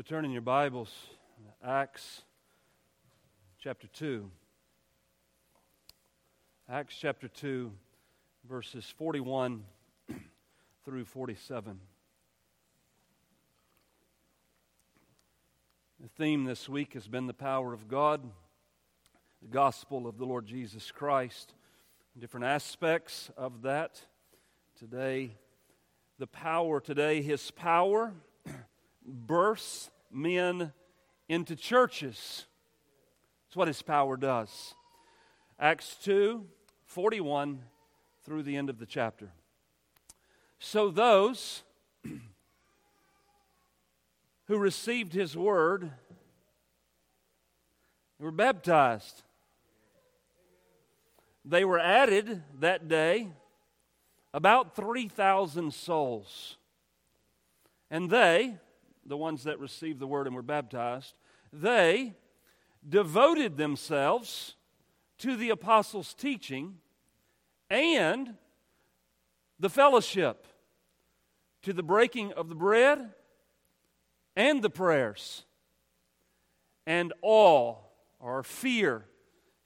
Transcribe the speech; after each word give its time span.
You'll 0.00 0.06
turn 0.06 0.24
in 0.24 0.30
your 0.30 0.40
Bibles, 0.40 0.90
Acts 1.62 2.22
chapter 3.62 3.86
2. 3.86 4.30
Acts 6.70 6.96
chapter 6.98 7.28
2, 7.28 7.70
verses 8.48 8.94
41 8.96 9.62
through 10.86 11.04
47. 11.04 11.78
The 16.00 16.08
theme 16.16 16.44
this 16.44 16.66
week 16.66 16.94
has 16.94 17.06
been 17.06 17.26
the 17.26 17.34
power 17.34 17.74
of 17.74 17.86
God, 17.86 18.22
the 19.42 19.48
gospel 19.48 20.06
of 20.06 20.16
the 20.16 20.24
Lord 20.24 20.46
Jesus 20.46 20.90
Christ, 20.90 21.52
different 22.18 22.46
aspects 22.46 23.30
of 23.36 23.60
that. 23.60 24.00
Today, 24.78 25.32
the 26.18 26.26
power, 26.26 26.80
today, 26.80 27.20
His 27.20 27.50
power 27.50 28.14
bursts 29.04 29.90
men 30.10 30.72
into 31.28 31.56
churches. 31.56 32.46
That's 33.46 33.56
what 33.56 33.68
His 33.68 33.82
power 33.82 34.16
does. 34.16 34.74
Acts 35.58 35.96
2 36.02 36.46
41 36.86 37.60
through 38.24 38.42
the 38.42 38.56
end 38.56 38.68
of 38.68 38.78
the 38.78 38.86
chapter. 38.86 39.30
So 40.58 40.90
those 40.90 41.62
who 44.46 44.58
received 44.58 45.12
his 45.12 45.36
word 45.36 45.90
were 48.18 48.30
baptized. 48.30 49.22
They 51.44 51.64
were 51.64 51.78
added 51.78 52.42
that 52.58 52.88
day 52.88 53.28
about 54.34 54.76
3,000 54.76 55.72
souls. 55.72 56.56
And 57.90 58.10
they, 58.10 58.56
the 59.10 59.16
ones 59.16 59.42
that 59.42 59.58
received 59.58 59.98
the 59.98 60.06
word 60.06 60.28
and 60.28 60.36
were 60.36 60.40
baptized, 60.42 61.14
they 61.52 62.14
devoted 62.88 63.56
themselves 63.56 64.54
to 65.18 65.36
the 65.36 65.50
apostles' 65.50 66.14
teaching 66.14 66.76
and 67.68 68.36
the 69.58 69.68
fellowship, 69.68 70.46
to 71.62 71.72
the 71.72 71.82
breaking 71.82 72.32
of 72.32 72.48
the 72.48 72.54
bread 72.54 73.10
and 74.36 74.62
the 74.62 74.70
prayers. 74.70 75.44
And 76.86 77.12
awe 77.20 77.74
or 78.20 78.44
fear 78.44 79.06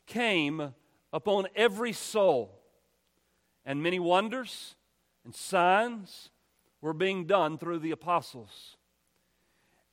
came 0.06 0.72
upon 1.12 1.46
every 1.54 1.92
soul. 1.92 2.62
And 3.66 3.82
many 3.82 4.00
wonders 4.00 4.74
and 5.22 5.34
signs 5.34 6.30
were 6.80 6.94
being 6.94 7.26
done 7.26 7.58
through 7.58 7.80
the 7.80 7.90
apostles. 7.90 8.76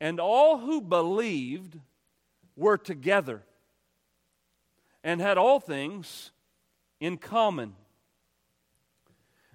And 0.02 0.20
all 0.20 0.58
who 0.58 0.82
believed 0.82 1.80
were 2.56 2.78
together 2.78 3.44
and 5.04 5.22
had 5.22 5.38
all 5.38 5.60
things 5.60 6.32
in 7.00 7.18
common. 7.18 7.76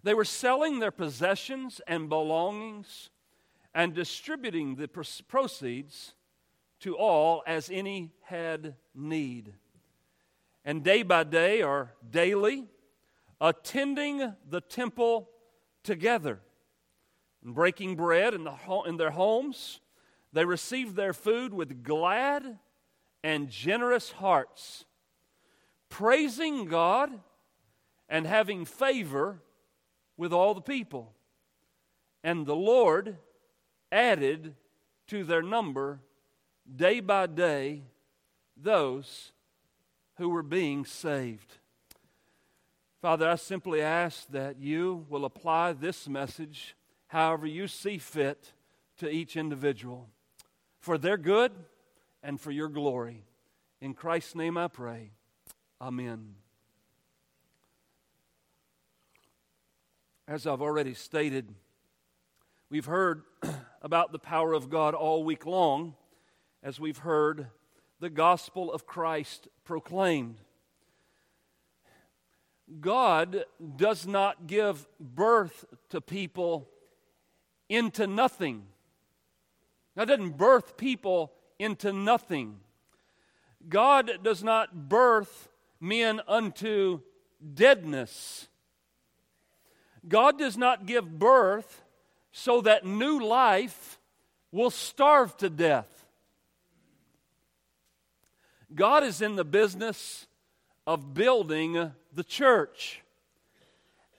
They 0.04 0.14
were 0.14 0.24
selling 0.24 0.78
their 0.78 0.92
possessions 0.92 1.80
and 1.88 2.08
belongings 2.08 3.10
and 3.74 3.92
distributing 3.92 4.76
the 4.76 4.86
proceeds 4.86 6.14
to 6.78 6.96
all 6.96 7.42
as 7.44 7.68
any 7.68 8.12
had 8.22 8.76
need. 8.94 9.52
And 10.64 10.84
day 10.84 11.02
by 11.02 11.24
day 11.24 11.62
or 11.62 11.92
daily, 12.08 12.66
attending 13.40 14.32
the 14.48 14.60
temple 14.60 15.28
together 15.82 16.38
and 17.44 17.52
breaking 17.52 17.96
bread 17.96 18.32
in, 18.32 18.44
the, 18.44 18.54
in 18.86 18.96
their 18.96 19.10
homes, 19.10 19.80
they 20.36 20.44
received 20.44 20.96
their 20.96 21.14
food 21.14 21.54
with 21.54 21.82
glad 21.82 22.58
and 23.24 23.48
generous 23.48 24.12
hearts, 24.12 24.84
praising 25.88 26.66
God 26.66 27.10
and 28.06 28.26
having 28.26 28.66
favor 28.66 29.40
with 30.18 30.34
all 30.34 30.52
the 30.52 30.60
people. 30.60 31.14
And 32.22 32.44
the 32.44 32.54
Lord 32.54 33.16
added 33.90 34.56
to 35.06 35.24
their 35.24 35.40
number 35.40 36.00
day 36.70 37.00
by 37.00 37.28
day 37.28 37.84
those 38.58 39.32
who 40.18 40.28
were 40.28 40.42
being 40.42 40.84
saved. 40.84 41.56
Father, 43.00 43.26
I 43.26 43.36
simply 43.36 43.80
ask 43.80 44.28
that 44.32 44.60
you 44.60 45.06
will 45.08 45.24
apply 45.24 45.72
this 45.72 46.06
message 46.06 46.76
however 47.06 47.46
you 47.46 47.66
see 47.66 47.96
fit 47.96 48.52
to 48.98 49.08
each 49.08 49.34
individual 49.34 50.10
for 50.86 50.96
their 50.96 51.16
good 51.16 51.50
and 52.22 52.40
for 52.40 52.52
your 52.52 52.68
glory. 52.68 53.24
In 53.80 53.92
Christ's 53.92 54.36
name 54.36 54.56
I 54.56 54.68
pray. 54.68 55.10
Amen. 55.80 56.36
As 60.28 60.46
I've 60.46 60.62
already 60.62 60.94
stated, 60.94 61.52
we've 62.70 62.84
heard 62.84 63.24
about 63.82 64.12
the 64.12 64.20
power 64.20 64.52
of 64.52 64.70
God 64.70 64.94
all 64.94 65.24
week 65.24 65.44
long 65.44 65.96
as 66.62 66.78
we've 66.78 66.98
heard 66.98 67.48
the 67.98 68.08
gospel 68.08 68.72
of 68.72 68.86
Christ 68.86 69.48
proclaimed. 69.64 70.36
God 72.80 73.44
does 73.74 74.06
not 74.06 74.46
give 74.46 74.86
birth 75.00 75.64
to 75.88 76.00
people 76.00 76.68
into 77.68 78.06
nothing. 78.06 78.68
God 79.96 80.08
doesn't 80.08 80.36
birth 80.36 80.76
people 80.76 81.32
into 81.58 81.92
nothing. 81.92 82.58
God 83.68 84.10
does 84.22 84.44
not 84.44 84.88
birth 84.88 85.48
men 85.80 86.20
unto 86.28 87.00
deadness. 87.54 88.48
God 90.06 90.38
does 90.38 90.56
not 90.56 90.86
give 90.86 91.18
birth 91.18 91.82
so 92.30 92.60
that 92.60 92.84
new 92.84 93.18
life 93.24 93.98
will 94.52 94.70
starve 94.70 95.36
to 95.38 95.50
death. 95.50 96.06
God 98.74 99.02
is 99.02 99.22
in 99.22 99.36
the 99.36 99.44
business 99.44 100.26
of 100.86 101.14
building 101.14 101.92
the 102.12 102.24
church 102.24 103.02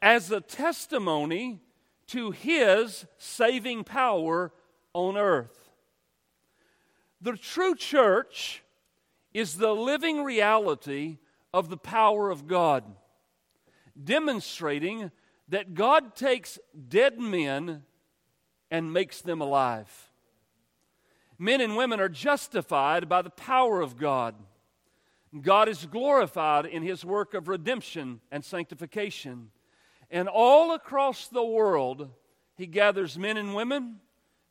as 0.02 0.32
a 0.32 0.42
testimony 0.42 1.62
to 2.08 2.32
His 2.32 3.06
saving 3.18 3.84
power 3.84 4.52
on 4.94 5.18
earth. 5.18 5.57
The 7.22 7.34
true 7.34 7.76
church 7.76 8.64
is 9.34 9.58
the 9.58 9.74
living 9.74 10.24
reality 10.24 11.18
of 11.54 11.70
the 11.70 11.78
power 11.78 12.30
of 12.30 12.48
God, 12.48 12.84
demonstrating 14.02 15.12
that 15.50 15.74
God 15.74 16.16
takes 16.16 16.60
dead 16.90 17.20
men 17.20 17.84
and 18.70 18.94
makes 18.94 19.22
them 19.22 19.42
alive. 19.42 20.10
Men 21.40 21.62
and 21.62 21.76
women 21.76 22.00
are 22.00 22.10
justified 22.10 23.08
by 23.08 23.22
the 23.22 23.30
power 23.30 23.82
of 23.82 23.98
God. 23.98 24.36
God 25.42 25.70
is 25.70 25.86
glorified 25.86 26.66
in 26.66 26.84
his 26.84 27.06
work 27.06 27.34
of 27.34 27.48
redemption 27.48 28.22
and 28.32 28.44
sanctification. 28.44 29.52
And 30.10 30.28
all 30.28 30.74
across 30.74 31.28
the 31.28 31.44
world, 31.44 32.10
he 32.56 32.66
gathers 32.66 33.18
men 33.18 33.38
and 33.38 33.54
women, 33.54 33.98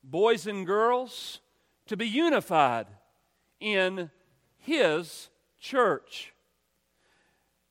boys 0.05 0.47
and 0.47 0.67
girls, 0.67 1.41
to 1.87 1.97
be 1.97 2.07
unified 2.07 2.87
in 3.61 4.11
his 4.59 5.29
church. 5.61 6.33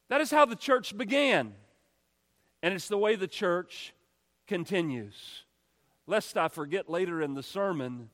That 0.09 0.21
is 0.21 0.31
how 0.31 0.45
the 0.45 0.55
church 0.55 0.97
began, 0.97 1.53
and 2.61 2.73
it's 2.73 2.87
the 2.87 2.97
way 2.97 3.15
the 3.15 3.27
church 3.27 3.93
continues 4.47 5.45
lest 6.07 6.37
I 6.37 6.47
forget 6.47 6.89
later 6.89 7.21
in 7.21 7.33
the 7.33 7.43
sermon, 7.43 8.09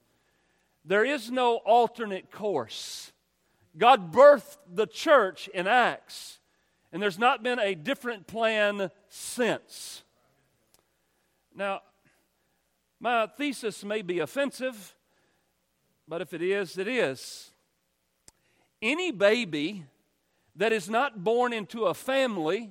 there 0.86 1.06
is 1.06 1.30
no 1.30 1.57
alternate 1.57 2.31
course. 2.31 3.12
God 3.77 4.12
birthed 4.12 4.57
the 4.74 4.88
church 4.88 5.47
in 5.50 5.68
Acts, 5.68 6.39
and 6.92 7.01
there's 7.01 7.19
not 7.19 7.44
been 7.44 7.59
a 7.59 7.75
different 7.75 8.27
plan 8.27 8.89
since. 9.09 10.04
Now, 11.56 11.81
my 13.00 13.27
thesis 13.27 13.83
may 13.83 14.01
be 14.01 14.19
offensive, 14.19 14.95
but 16.11 16.19
if 16.19 16.33
it 16.33 16.41
is, 16.41 16.77
it 16.77 16.89
is. 16.89 17.51
Any 18.81 19.11
baby 19.11 19.85
that 20.57 20.73
is 20.73 20.89
not 20.89 21.23
born 21.23 21.53
into 21.53 21.85
a 21.85 21.93
family 21.93 22.69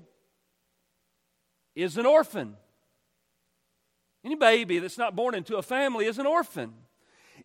is 1.74 1.96
an 1.96 2.04
orphan. 2.04 2.58
Any 4.22 4.34
baby 4.34 4.78
that's 4.78 4.98
not 4.98 5.16
born 5.16 5.34
into 5.34 5.56
a 5.56 5.62
family 5.62 6.04
is 6.04 6.18
an 6.18 6.26
orphan. 6.26 6.74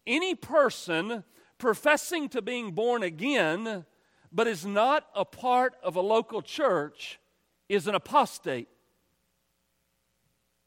Any 0.06 0.36
person 0.36 1.24
professing 1.58 2.28
to 2.28 2.42
being 2.42 2.74
born 2.74 3.02
again 3.02 3.86
but 4.34 4.48
is 4.48 4.66
not 4.66 5.08
a 5.16 5.24
part 5.24 5.76
of 5.82 5.96
a 5.96 6.02
local 6.02 6.42
church 6.42 7.22
is 7.70 7.88
an 7.88 7.96
apostate. 7.96 8.68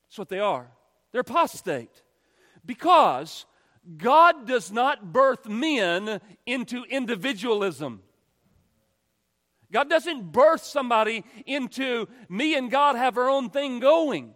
That's 0.08 0.18
what 0.18 0.30
they 0.30 0.40
are. 0.40 0.68
They're 1.12 1.20
apostate. 1.20 2.02
Because 2.64 3.44
God 3.96 4.46
does 4.46 4.70
not 4.70 5.12
birth 5.12 5.46
men 5.48 6.20
into 6.46 6.84
individualism. 6.84 8.02
God 9.70 9.90
doesn't 9.90 10.32
birth 10.32 10.62
somebody 10.62 11.24
into 11.46 12.08
me 12.28 12.56
and 12.56 12.70
God 12.70 12.96
have 12.96 13.18
our 13.18 13.28
own 13.28 13.50
thing 13.50 13.80
going. 13.80 14.34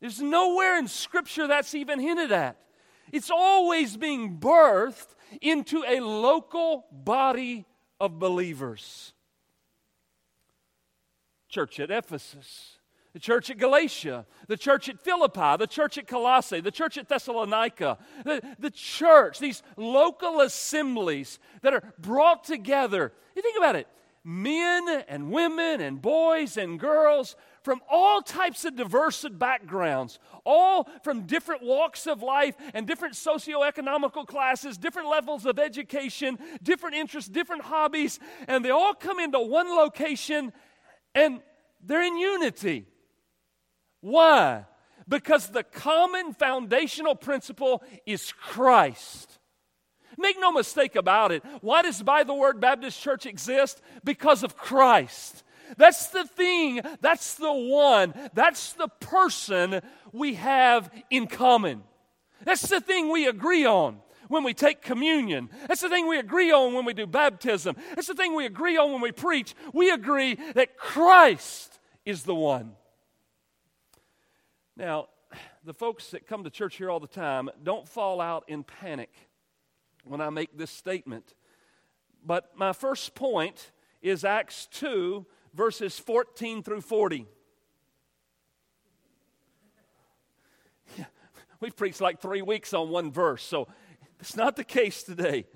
There's 0.00 0.20
nowhere 0.20 0.78
in 0.78 0.88
Scripture 0.88 1.46
that's 1.46 1.74
even 1.74 1.98
hinted 1.98 2.32
at. 2.32 2.58
It's 3.12 3.30
always 3.30 3.96
being 3.96 4.38
birthed 4.38 5.14
into 5.40 5.82
a 5.86 6.00
local 6.00 6.86
body 6.92 7.64
of 8.00 8.18
believers. 8.18 9.14
Church 11.48 11.80
at 11.80 11.90
Ephesus, 11.90 12.75
the 13.16 13.20
church 13.20 13.48
at 13.48 13.56
Galatia, 13.56 14.26
the 14.46 14.58
church 14.58 14.90
at 14.90 15.00
Philippi, 15.00 15.56
the 15.56 15.66
church 15.66 15.96
at 15.96 16.06
Colossae, 16.06 16.60
the 16.60 16.70
church 16.70 16.98
at 16.98 17.08
Thessalonica, 17.08 17.96
the, 18.26 18.42
the 18.58 18.70
church, 18.70 19.38
these 19.38 19.62
local 19.78 20.42
assemblies 20.42 21.38
that 21.62 21.72
are 21.72 21.94
brought 21.98 22.44
together. 22.44 23.14
You 23.34 23.40
think 23.40 23.56
about 23.56 23.74
it 23.74 23.88
men 24.22 25.02
and 25.08 25.30
women 25.30 25.80
and 25.80 26.02
boys 26.02 26.58
and 26.58 26.78
girls 26.78 27.36
from 27.62 27.80
all 27.88 28.20
types 28.20 28.66
of 28.66 28.76
diverse 28.76 29.24
backgrounds, 29.30 30.18
all 30.44 30.86
from 31.02 31.22
different 31.22 31.62
walks 31.62 32.06
of 32.06 32.22
life 32.22 32.54
and 32.74 32.86
different 32.86 33.14
socioeconomical 33.14 34.26
classes, 34.26 34.76
different 34.76 35.08
levels 35.08 35.46
of 35.46 35.58
education, 35.58 36.38
different 36.62 36.94
interests, 36.94 37.30
different 37.30 37.62
hobbies, 37.62 38.20
and 38.46 38.62
they 38.62 38.70
all 38.70 38.92
come 38.92 39.18
into 39.18 39.40
one 39.40 39.74
location 39.74 40.52
and 41.14 41.40
they're 41.82 42.02
in 42.02 42.18
unity. 42.18 42.84
Why? 44.06 44.66
Because 45.08 45.48
the 45.48 45.64
common 45.64 46.32
foundational 46.32 47.16
principle 47.16 47.82
is 48.06 48.30
Christ. 48.30 49.40
Make 50.16 50.36
no 50.38 50.52
mistake 50.52 50.94
about 50.94 51.32
it. 51.32 51.42
Why 51.60 51.82
does 51.82 52.04
By 52.04 52.22
the 52.22 52.32
Word 52.32 52.60
Baptist 52.60 53.02
Church 53.02 53.26
exist? 53.26 53.82
Because 54.04 54.44
of 54.44 54.56
Christ. 54.56 55.42
That's 55.76 56.06
the 56.10 56.24
thing, 56.24 56.82
that's 57.00 57.34
the 57.34 57.52
one, 57.52 58.14
that's 58.32 58.74
the 58.74 58.86
person 58.86 59.80
we 60.12 60.34
have 60.34 60.88
in 61.10 61.26
common. 61.26 61.82
That's 62.44 62.68
the 62.68 62.80
thing 62.80 63.10
we 63.10 63.26
agree 63.26 63.66
on 63.66 63.98
when 64.28 64.44
we 64.44 64.54
take 64.54 64.82
communion. 64.82 65.50
That's 65.66 65.80
the 65.80 65.88
thing 65.88 66.06
we 66.06 66.20
agree 66.20 66.52
on 66.52 66.74
when 66.74 66.84
we 66.84 66.94
do 66.94 67.08
baptism. 67.08 67.74
That's 67.96 68.06
the 68.06 68.14
thing 68.14 68.36
we 68.36 68.46
agree 68.46 68.76
on 68.76 68.92
when 68.92 69.00
we 69.00 69.10
preach. 69.10 69.56
We 69.72 69.90
agree 69.90 70.38
that 70.54 70.76
Christ 70.76 71.80
is 72.04 72.22
the 72.22 72.36
one. 72.36 72.76
Now, 74.76 75.08
the 75.64 75.72
folks 75.72 76.10
that 76.10 76.26
come 76.26 76.44
to 76.44 76.50
church 76.50 76.76
here 76.76 76.90
all 76.90 77.00
the 77.00 77.06
time 77.06 77.48
don't 77.62 77.88
fall 77.88 78.20
out 78.20 78.44
in 78.46 78.62
panic 78.62 79.10
when 80.04 80.20
I 80.20 80.28
make 80.28 80.56
this 80.56 80.70
statement. 80.70 81.34
But 82.24 82.56
my 82.56 82.72
first 82.74 83.14
point 83.14 83.72
is 84.02 84.22
Acts 84.22 84.68
2, 84.72 85.24
verses 85.54 85.98
14 85.98 86.62
through 86.62 86.82
40. 86.82 87.26
Yeah, 90.98 91.04
we've 91.60 91.76
preached 91.76 92.02
like 92.02 92.20
three 92.20 92.42
weeks 92.42 92.74
on 92.74 92.90
one 92.90 93.10
verse, 93.10 93.42
so 93.42 93.68
it's 94.20 94.36
not 94.36 94.56
the 94.56 94.64
case 94.64 95.02
today. 95.02 95.46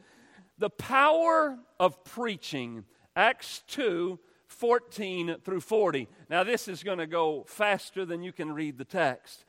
The 0.56 0.70
power 0.70 1.58
of 1.78 2.04
preaching, 2.04 2.84
Acts 3.14 3.62
2, 3.68 4.18
14 4.60 5.36
through 5.42 5.60
40. 5.62 6.06
Now, 6.28 6.44
this 6.44 6.68
is 6.68 6.82
going 6.82 6.98
to 6.98 7.06
go 7.06 7.44
faster 7.48 8.04
than 8.04 8.22
you 8.22 8.30
can 8.30 8.52
read 8.52 8.76
the 8.76 8.84
text. 8.84 9.46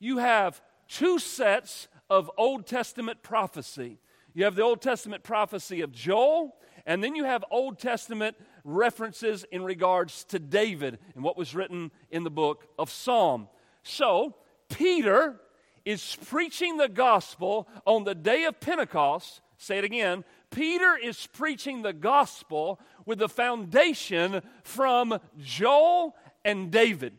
You 0.00 0.18
have 0.18 0.60
two 0.88 1.20
sets 1.20 1.86
of 2.10 2.28
Old 2.36 2.66
Testament 2.66 3.22
prophecy. 3.22 3.98
You 4.34 4.44
have 4.44 4.56
the 4.56 4.62
Old 4.62 4.82
Testament 4.82 5.22
prophecy 5.22 5.80
of 5.80 5.92
Joel, 5.92 6.56
and 6.86 7.04
then 7.04 7.14
you 7.14 7.24
have 7.24 7.44
Old 7.52 7.78
Testament 7.78 8.36
references 8.64 9.44
in 9.52 9.62
regards 9.62 10.24
to 10.24 10.40
David 10.40 10.98
and 11.14 11.22
what 11.22 11.36
was 11.36 11.54
written 11.54 11.92
in 12.10 12.24
the 12.24 12.30
book 12.30 12.66
of 12.80 12.90
Psalm. 12.90 13.48
So, 13.84 14.34
Peter 14.68 15.40
is 15.84 16.16
preaching 16.26 16.78
the 16.78 16.88
gospel 16.88 17.68
on 17.86 18.02
the 18.02 18.14
day 18.14 18.44
of 18.44 18.58
Pentecost. 18.58 19.40
Say 19.56 19.78
it 19.78 19.84
again. 19.84 20.24
Peter 20.50 20.96
is 20.96 21.26
preaching 21.26 21.82
the 21.82 21.92
gospel 21.92 22.80
with 23.04 23.18
the 23.18 23.28
foundation 23.28 24.42
from 24.62 25.18
Joel 25.38 26.16
and 26.44 26.70
David. 26.70 27.14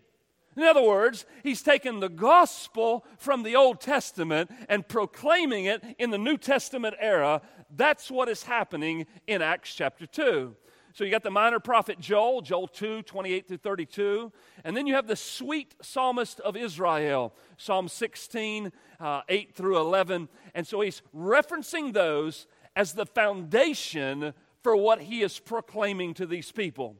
In 0.58 0.64
other 0.64 0.84
words, 0.84 1.26
he's 1.44 1.62
taken 1.62 2.00
the 2.00 2.10
gospel 2.10 3.06
from 3.18 3.44
the 3.44 3.56
Old 3.56 3.80
Testament 3.80 4.52
and 4.68 4.88
proclaiming 4.88 5.66
it 5.66 5.84
in 5.98 6.10
the 6.10 6.18
New 6.18 6.38
Testament 6.38 6.96
era. 7.00 7.42
That's 7.74 8.12
what 8.12 8.28
is 8.28 8.44
happening 8.44 9.06
in 9.28 9.42
Acts 9.42 9.74
chapter 9.74 10.06
2. 10.06 10.56
So 10.94 11.04
you 11.04 11.12
got 11.12 11.24
the 11.24 11.32
minor 11.32 11.60
prophet 11.60 12.00
Joel, 12.00 12.42
Joel 12.42 12.68
2, 12.68 13.04
28 13.04 13.48
through 13.48 13.58
32. 13.58 14.32
And 14.64 14.76
then 14.76 14.88
you 14.88 14.96
have 14.96 15.08
the 15.08 15.16
sweet 15.16 15.76
psalmist 15.82 16.40
of 16.42 16.58
Israel, 16.58 17.34
Psalm 17.58 17.88
16, 17.88 18.72
uh, 19.00 19.22
8 19.30 19.56
through 19.56 19.78
11. 19.78 20.28
And 20.54 20.68
so 20.68 20.82
he's 20.82 21.02
referencing 21.16 21.94
those 21.94 22.48
as 22.76 22.94
the 22.94 23.06
foundation 23.06 24.34
for 24.64 24.76
what 24.76 25.02
he 25.02 25.22
is 25.22 25.40
proclaiming 25.40 26.14
to 26.16 26.26
these 26.26 26.52
people. 26.52 26.96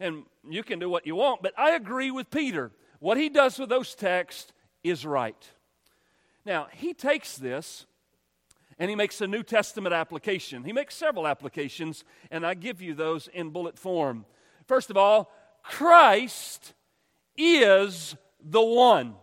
And 0.00 0.24
you 0.48 0.62
can 0.62 0.78
do 0.78 0.88
what 0.88 1.06
you 1.06 1.16
want, 1.16 1.42
but 1.42 1.52
I 1.58 1.72
agree 1.72 2.10
with 2.10 2.30
Peter. 2.30 2.72
What 2.98 3.16
he 3.16 3.28
does 3.28 3.58
with 3.58 3.68
those 3.68 3.94
texts 3.94 4.52
is 4.82 5.06
right. 5.06 5.50
Now, 6.44 6.68
he 6.72 6.94
takes 6.94 7.36
this 7.36 7.86
and 8.78 8.90
he 8.90 8.96
makes 8.96 9.20
a 9.20 9.26
New 9.26 9.42
Testament 9.42 9.94
application. 9.94 10.64
He 10.64 10.72
makes 10.72 10.96
several 10.96 11.26
applications, 11.26 12.04
and 12.30 12.44
I 12.44 12.54
give 12.54 12.82
you 12.82 12.94
those 12.94 13.28
in 13.28 13.50
bullet 13.50 13.78
form. 13.78 14.26
First 14.66 14.90
of 14.90 14.96
all, 14.96 15.32
Christ 15.62 16.74
is 17.36 18.16
the 18.42 18.62
one. 18.62 19.14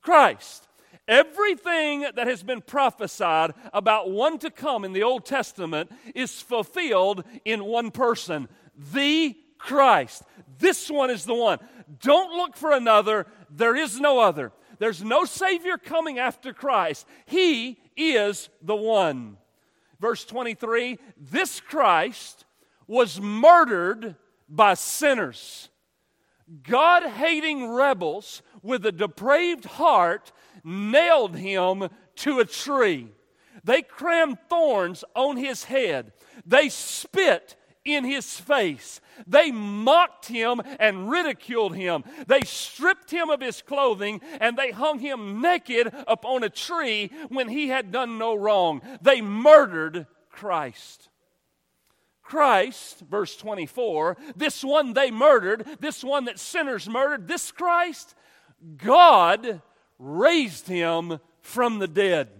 Christ. 0.00 0.68
Everything 1.10 2.02
that 2.02 2.28
has 2.28 2.44
been 2.44 2.60
prophesied 2.60 3.52
about 3.72 4.12
one 4.12 4.38
to 4.38 4.48
come 4.48 4.84
in 4.84 4.92
the 4.92 5.02
Old 5.02 5.26
Testament 5.26 5.90
is 6.14 6.40
fulfilled 6.40 7.24
in 7.44 7.64
one 7.64 7.90
person, 7.90 8.48
the 8.92 9.36
Christ. 9.58 10.22
This 10.60 10.88
one 10.88 11.10
is 11.10 11.24
the 11.24 11.34
one. 11.34 11.58
Don't 12.00 12.36
look 12.36 12.56
for 12.56 12.70
another. 12.70 13.26
There 13.50 13.74
is 13.74 13.98
no 13.98 14.20
other. 14.20 14.52
There's 14.78 15.02
no 15.02 15.24
Savior 15.24 15.76
coming 15.78 16.20
after 16.20 16.52
Christ. 16.52 17.08
He 17.26 17.80
is 17.96 18.48
the 18.62 18.76
one. 18.76 19.36
Verse 19.98 20.24
23 20.24 20.96
This 21.16 21.58
Christ 21.58 22.44
was 22.86 23.20
murdered 23.20 24.14
by 24.48 24.74
sinners. 24.74 25.70
God 26.62 27.04
hating 27.04 27.68
rebels 27.68 28.42
with 28.62 28.84
a 28.84 28.92
depraved 28.92 29.64
heart 29.64 30.32
nailed 30.64 31.36
him 31.36 31.88
to 32.16 32.40
a 32.40 32.44
tree. 32.44 33.08
They 33.64 33.82
crammed 33.82 34.38
thorns 34.48 35.04
on 35.14 35.36
his 35.36 35.64
head. 35.64 36.12
They 36.46 36.68
spit 36.68 37.56
in 37.84 38.04
his 38.04 38.38
face. 38.38 39.00
They 39.26 39.50
mocked 39.50 40.26
him 40.26 40.60
and 40.78 41.10
ridiculed 41.10 41.74
him. 41.74 42.04
They 42.26 42.42
stripped 42.42 43.10
him 43.10 43.30
of 43.30 43.40
his 43.40 43.62
clothing 43.62 44.20
and 44.40 44.56
they 44.56 44.70
hung 44.70 44.98
him 44.98 45.40
naked 45.40 45.92
upon 46.06 46.42
a 46.42 46.50
tree 46.50 47.10
when 47.28 47.48
he 47.48 47.68
had 47.68 47.92
done 47.92 48.18
no 48.18 48.34
wrong. 48.34 48.82
They 49.00 49.20
murdered 49.20 50.06
Christ. 50.30 51.08
Christ, 52.22 53.00
verse 53.10 53.36
24, 53.36 54.16
this 54.36 54.62
one 54.62 54.92
they 54.92 55.10
murdered, 55.10 55.66
this 55.80 56.04
one 56.04 56.26
that 56.26 56.38
sinners 56.38 56.88
murdered, 56.88 57.26
this 57.26 57.50
Christ, 57.50 58.14
God 58.76 59.62
raised 60.00 60.66
him 60.66 61.20
from 61.42 61.78
the 61.78 61.86
dead. 61.86 62.30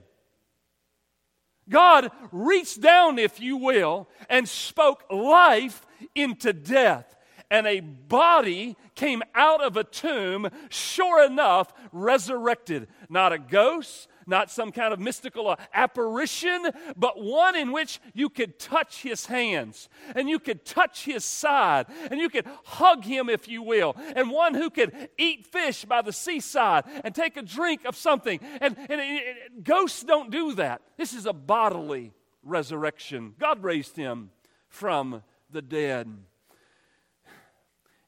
God 1.68 2.10
reached 2.32 2.80
down, 2.80 3.18
if 3.18 3.40
you 3.40 3.56
will, 3.56 4.08
and 4.28 4.48
spoke 4.48 5.04
life 5.10 5.86
into 6.16 6.52
death. 6.52 7.16
And 7.50 7.66
a 7.66 7.80
body 7.80 8.76
came 8.94 9.22
out 9.34 9.62
of 9.62 9.76
a 9.76 9.84
tomb, 9.84 10.48
sure 10.68 11.24
enough, 11.24 11.72
resurrected. 11.92 12.88
Not 13.08 13.32
a 13.32 13.38
ghost, 13.38 14.08
not 14.30 14.50
some 14.50 14.72
kind 14.72 14.94
of 14.94 15.00
mystical 15.00 15.48
uh, 15.48 15.56
apparition, 15.74 16.70
but 16.96 17.22
one 17.22 17.56
in 17.56 17.72
which 17.72 18.00
you 18.14 18.30
could 18.30 18.58
touch 18.58 19.02
his 19.02 19.26
hands 19.26 19.88
and 20.14 20.30
you 20.30 20.38
could 20.38 20.64
touch 20.64 21.04
his 21.04 21.24
side 21.24 21.86
and 22.10 22.18
you 22.18 22.30
could 22.30 22.46
hug 22.64 23.04
him, 23.04 23.28
if 23.28 23.48
you 23.48 23.62
will, 23.62 23.94
and 24.16 24.30
one 24.30 24.54
who 24.54 24.70
could 24.70 25.10
eat 25.18 25.46
fish 25.46 25.84
by 25.84 26.00
the 26.00 26.12
seaside 26.12 26.84
and 27.04 27.14
take 27.14 27.36
a 27.36 27.42
drink 27.42 27.84
of 27.84 27.96
something. 27.96 28.40
And, 28.60 28.76
and, 28.88 29.00
and 29.00 29.64
ghosts 29.64 30.02
don't 30.02 30.30
do 30.30 30.54
that. 30.54 30.80
This 30.96 31.12
is 31.12 31.26
a 31.26 31.32
bodily 31.32 32.12
resurrection. 32.42 33.34
God 33.38 33.62
raised 33.62 33.96
him 33.96 34.30
from 34.68 35.22
the 35.50 35.62
dead. 35.62 36.08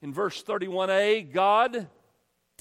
In 0.00 0.12
verse 0.12 0.43
31a, 0.43 1.33
God 1.33 1.88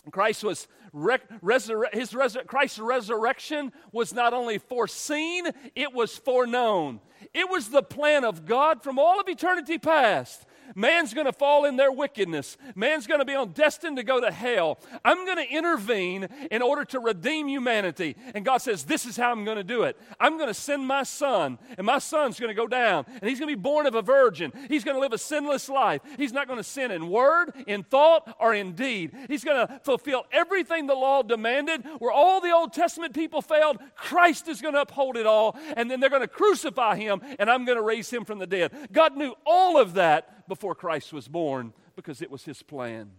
Christ 0.10 0.44
was 0.44 0.68
resurre- 0.94 1.94
his 1.94 2.12
resur- 2.12 2.48
Christ's 2.48 2.80
resurrection 2.80 3.72
was 3.92 4.14
not 4.14 4.34
only 4.34 4.58
foreseen, 4.58 5.48
it 5.76 5.94
was 5.94 6.18
foreknown. 6.18 7.00
It 7.34 7.50
was 7.50 7.70
the 7.70 7.84
plan 7.84 8.26
of 8.26 8.46
God 8.46 8.82
from 8.82 8.98
all 8.98 9.20
of 9.20 9.30
eternity 9.30 9.78
past 9.78 10.46
Man's 10.76 11.14
going 11.14 11.26
to 11.26 11.34
fall 11.34 11.66
in 11.66 11.76
their 11.76 11.92
wickedness. 11.92 12.58
Man's 12.76 13.08
going 13.08 13.20
to 13.20 13.26
be 13.26 13.36
on 13.36 13.52
destined 13.52 13.98
to 13.98 14.04
go 14.04 14.22
to 14.22 14.32
hell. 14.32 14.80
I'm 15.04 15.26
going 15.26 15.38
to 15.38 15.50
intervene 15.50 16.28
in 16.50 16.62
order 16.62 16.86
to 16.86 17.00
redeem 17.00 17.48
humanity. 17.48 18.16
And 18.34 18.46
God 18.46 18.58
says, 18.58 18.84
This 18.84 19.06
is 19.06 19.18
how 19.18 19.32
I'm 19.32 19.46
going 19.46 19.58
to 19.58 19.64
do 19.64 19.84
it. 19.84 19.98
I'm 20.20 20.38
going 20.38 20.48
to 20.48 20.54
send 20.54 20.86
my 20.86 21.04
son, 21.04 21.58
and 21.78 21.86
my 21.86 22.00
son's 22.00 22.40
going 22.40 22.50
to 22.50 22.56
go 22.56 22.68
down, 22.68 23.06
and 23.08 23.30
he's 23.30 23.40
going 23.40 23.50
to 23.50 23.56
be 23.56 23.62
born 23.62 23.86
of 23.88 23.96
a 23.96 24.02
virgin. 24.02 24.52
He's 24.68 24.84
going 24.84 24.96
to 24.96 25.02
live 25.02 25.14
a 25.14 25.18
sinless 25.18 25.70
life. 25.70 26.02
He's 26.18 26.34
not 26.34 26.48
going 26.48 26.58
to 26.58 26.64
sin 26.64 26.92
in 26.92 27.10
word, 27.10 27.54
in 27.68 27.84
thought, 27.84 28.36
or 28.40 28.54
in 28.54 28.74
deed. 28.74 29.12
He's 29.28 29.44
going 29.44 29.68
to 29.68 29.80
fulfill 29.84 30.26
everything 30.32 30.88
the 30.88 30.96
law 30.96 31.22
demanded. 31.22 31.86
Where 32.00 32.12
all 32.12 32.42
the 32.42 32.52
Old 32.52 32.74
Testament 32.74 33.14
people 33.14 33.42
failed, 33.42 33.78
Christ 33.96 34.48
is 34.48 34.62
going 34.62 34.74
to 34.74 34.82
uphold 34.82 35.18
it 35.18 35.26
all, 35.26 35.58
and 35.76 35.90
then 35.90 36.00
they're 36.00 36.10
going 36.10 36.22
to 36.22 36.28
crucify 36.28 36.96
him, 36.96 37.22
and 37.40 37.50
I'm 37.50 37.66
going 37.66 37.78
to 37.78 37.84
raise 37.84 38.10
him 38.10 38.26
from 38.26 38.40
the 38.40 38.48
dead. 38.48 38.72
God 38.92 39.16
knew 39.16 39.34
all 39.46 39.80
of 39.80 39.94
that 39.94 40.41
before 40.48 40.76
Christ 40.76 41.14
was 41.14 41.28
born 41.28 41.74
because 41.96 42.22
it 42.22 42.32
was 42.32 42.44
his 42.44 42.64
plan. 42.64 43.12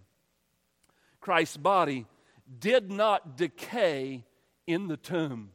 Christ's 1.21 1.57
body 1.57 2.07
did 2.59 2.91
not 2.91 3.37
decay 3.37 4.25
in 4.67 4.89
the 4.89 4.97
tomb. 4.97 5.51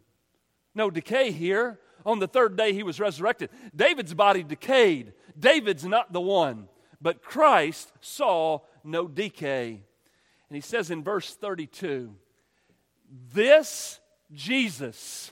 No 0.73 0.89
decay 0.89 1.31
here. 1.31 1.79
On 2.05 2.19
the 2.19 2.27
third 2.27 2.55
day, 2.55 2.73
he 2.73 2.83
was 2.83 2.99
resurrected. 2.99 3.49
David's 3.75 4.13
body 4.13 4.43
decayed. 4.43 5.13
David's 5.37 5.83
not 5.83 6.13
the 6.13 6.21
one, 6.21 6.69
but 7.01 7.21
Christ 7.21 7.91
saw 7.99 8.59
no 8.83 9.07
decay. 9.07 9.81
And 10.49 10.55
he 10.55 10.61
says 10.61 10.89
in 10.89 11.03
verse 11.03 11.35
32 11.35 12.15
This 13.33 13.99
Jesus, 14.31 15.31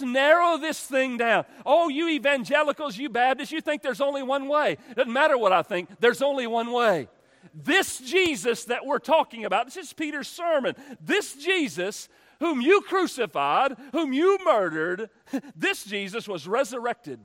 narrow 0.00 0.58
this 0.58 0.80
thing 0.80 1.16
down. 1.16 1.44
Oh, 1.64 1.88
you 1.88 2.08
evangelicals, 2.08 2.96
you 2.96 3.08
Baptists, 3.08 3.52
you 3.52 3.60
think 3.60 3.82
there's 3.82 4.00
only 4.00 4.22
one 4.22 4.48
way. 4.48 4.76
Doesn't 4.94 5.12
matter 5.12 5.38
what 5.38 5.52
I 5.52 5.62
think, 5.62 5.88
there's 6.00 6.22
only 6.22 6.46
one 6.46 6.72
way. 6.72 7.08
This 7.54 7.98
Jesus 7.98 8.64
that 8.64 8.84
we're 8.84 8.98
talking 8.98 9.44
about, 9.44 9.66
this 9.66 9.76
is 9.76 9.92
Peter's 9.92 10.28
sermon. 10.28 10.74
This 11.00 11.34
Jesus, 11.36 12.08
whom 12.40 12.60
you 12.60 12.82
crucified, 12.82 13.76
whom 13.92 14.12
you 14.12 14.38
murdered, 14.44 15.10
this 15.56 15.84
Jesus 15.84 16.28
was 16.28 16.46
resurrected 16.46 17.20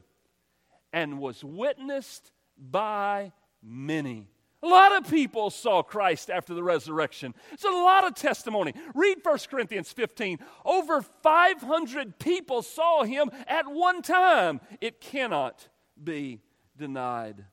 and 0.93 1.19
was 1.19 1.43
witnessed 1.43 2.31
by 2.57 3.31
many. 3.61 4.30
A 4.63 4.67
lot 4.67 4.95
of 4.95 5.09
people 5.09 5.49
saw 5.49 5.81
Christ 5.81 6.29
after 6.29 6.53
the 6.53 6.63
resurrection. 6.63 7.33
It's 7.51 7.63
a 7.63 7.69
lot 7.69 8.05
of 8.05 8.13
testimony. 8.13 8.73
Read 8.93 9.17
1 9.23 9.37
Corinthians 9.49 9.91
15. 9.91 10.37
Over 10.63 11.01
500 11.01 12.19
people 12.19 12.61
saw 12.61 13.03
him 13.03 13.31
at 13.47 13.67
one 13.67 14.03
time. 14.03 14.61
It 14.79 15.01
cannot 15.01 15.67
be 16.01 16.41
denied. 16.77 17.45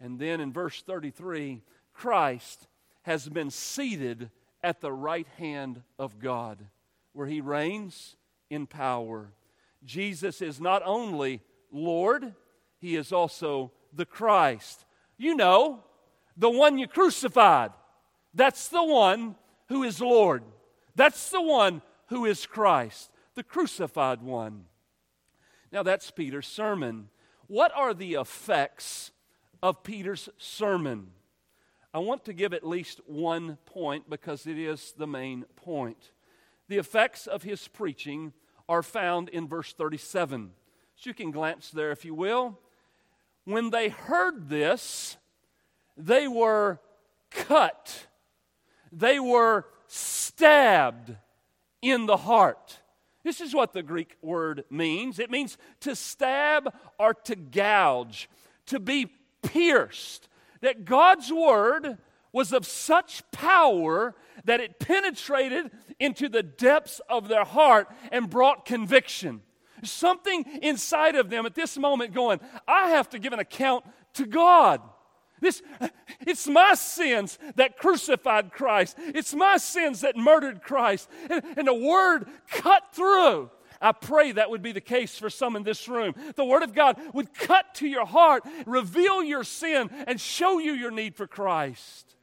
And 0.00 0.18
then 0.18 0.40
in 0.40 0.52
verse 0.52 0.82
33, 0.82 1.62
Christ 1.92 2.66
has 3.02 3.28
been 3.28 3.50
seated 3.50 4.30
at 4.64 4.80
the 4.80 4.92
right 4.92 5.26
hand 5.38 5.82
of 5.98 6.18
God, 6.18 6.66
where 7.12 7.26
he 7.28 7.40
reigns 7.40 8.16
in 8.50 8.66
power. 8.66 9.32
Jesus 9.84 10.42
is 10.42 10.60
not 10.60 10.82
only 10.84 11.40
Lord, 11.70 12.34
he 12.78 12.96
is 12.96 13.12
also 13.12 13.72
the 13.92 14.04
Christ. 14.04 14.84
You 15.16 15.36
know, 15.36 15.84
the 16.36 16.50
one 16.50 16.78
you 16.78 16.86
crucified. 16.86 17.72
That's 18.34 18.68
the 18.68 18.84
one 18.84 19.36
who 19.68 19.82
is 19.82 20.00
Lord. 20.00 20.42
That's 20.94 21.30
the 21.30 21.42
one 21.42 21.82
who 22.06 22.26
is 22.26 22.46
Christ, 22.46 23.10
the 23.34 23.42
crucified 23.42 24.22
one. 24.22 24.64
Now, 25.70 25.82
that's 25.82 26.10
Peter's 26.10 26.46
sermon. 26.46 27.08
What 27.46 27.72
are 27.74 27.94
the 27.94 28.14
effects 28.14 29.10
of 29.62 29.82
Peter's 29.82 30.28
sermon? 30.36 31.08
I 31.94 31.98
want 31.98 32.24
to 32.26 32.32
give 32.32 32.54
at 32.54 32.66
least 32.66 33.00
one 33.06 33.58
point 33.66 34.08
because 34.08 34.46
it 34.46 34.58
is 34.58 34.94
the 34.96 35.06
main 35.06 35.44
point. 35.56 36.12
The 36.68 36.78
effects 36.78 37.26
of 37.26 37.42
his 37.42 37.68
preaching 37.68 38.32
are 38.68 38.82
found 38.82 39.28
in 39.28 39.48
verse 39.48 39.72
37. 39.72 40.52
So 40.96 41.10
you 41.10 41.14
can 41.14 41.30
glance 41.30 41.70
there 41.70 41.90
if 41.90 42.04
you 42.04 42.14
will. 42.14 42.58
When 43.44 43.70
they 43.70 43.88
heard 43.88 44.48
this, 44.48 45.16
they 45.96 46.28
were 46.28 46.80
cut, 47.30 48.06
they 48.90 49.18
were 49.18 49.66
stabbed 49.86 51.16
in 51.80 52.06
the 52.06 52.16
heart. 52.16 52.78
This 53.24 53.40
is 53.40 53.54
what 53.54 53.72
the 53.72 53.82
Greek 53.82 54.16
word 54.20 54.64
means 54.70 55.18
it 55.18 55.30
means 55.30 55.56
to 55.80 55.94
stab 55.94 56.74
or 56.98 57.14
to 57.14 57.36
gouge, 57.36 58.28
to 58.66 58.80
be 58.80 59.12
pierced. 59.42 60.28
That 60.60 60.84
God's 60.84 61.32
word 61.32 61.98
was 62.32 62.52
of 62.52 62.66
such 62.66 63.22
power 63.30 64.14
that 64.44 64.60
it 64.60 64.78
penetrated 64.78 65.70
into 66.00 66.28
the 66.28 66.42
depths 66.42 67.00
of 67.08 67.28
their 67.28 67.44
heart 67.44 67.88
and 68.10 68.30
brought 68.30 68.64
conviction. 68.64 69.42
Something 69.84 70.44
inside 70.62 71.16
of 71.16 71.28
them 71.28 71.44
at 71.44 71.54
this 71.54 71.76
moment 71.76 72.14
going, 72.14 72.40
I 72.66 72.90
have 72.90 73.10
to 73.10 73.18
give 73.18 73.32
an 73.32 73.40
account 73.40 73.84
to 74.14 74.26
God. 74.26 74.80
This, 75.42 75.60
it's 76.20 76.46
my 76.46 76.74
sins 76.74 77.38
that 77.56 77.76
crucified 77.76 78.52
Christ. 78.52 78.96
It's 78.98 79.34
my 79.34 79.56
sins 79.56 80.00
that 80.00 80.16
murdered 80.16 80.62
Christ. 80.62 81.10
And, 81.28 81.42
and 81.56 81.68
the 81.68 81.74
word 81.74 82.28
cut 82.48 82.94
through. 82.94 83.50
I 83.80 83.90
pray 83.90 84.30
that 84.32 84.48
would 84.48 84.62
be 84.62 84.70
the 84.70 84.80
case 84.80 85.18
for 85.18 85.28
some 85.28 85.56
in 85.56 85.64
this 85.64 85.88
room. 85.88 86.14
The 86.36 86.44
Word 86.44 86.62
of 86.62 86.72
God 86.72 87.00
would 87.12 87.34
cut 87.34 87.74
to 87.74 87.88
your 87.88 88.06
heart, 88.06 88.44
reveal 88.64 89.24
your 89.24 89.42
sin, 89.42 89.90
and 90.06 90.20
show 90.20 90.60
you 90.60 90.72
your 90.72 90.92
need 90.92 91.16
for 91.16 91.26
Christ. 91.26 92.14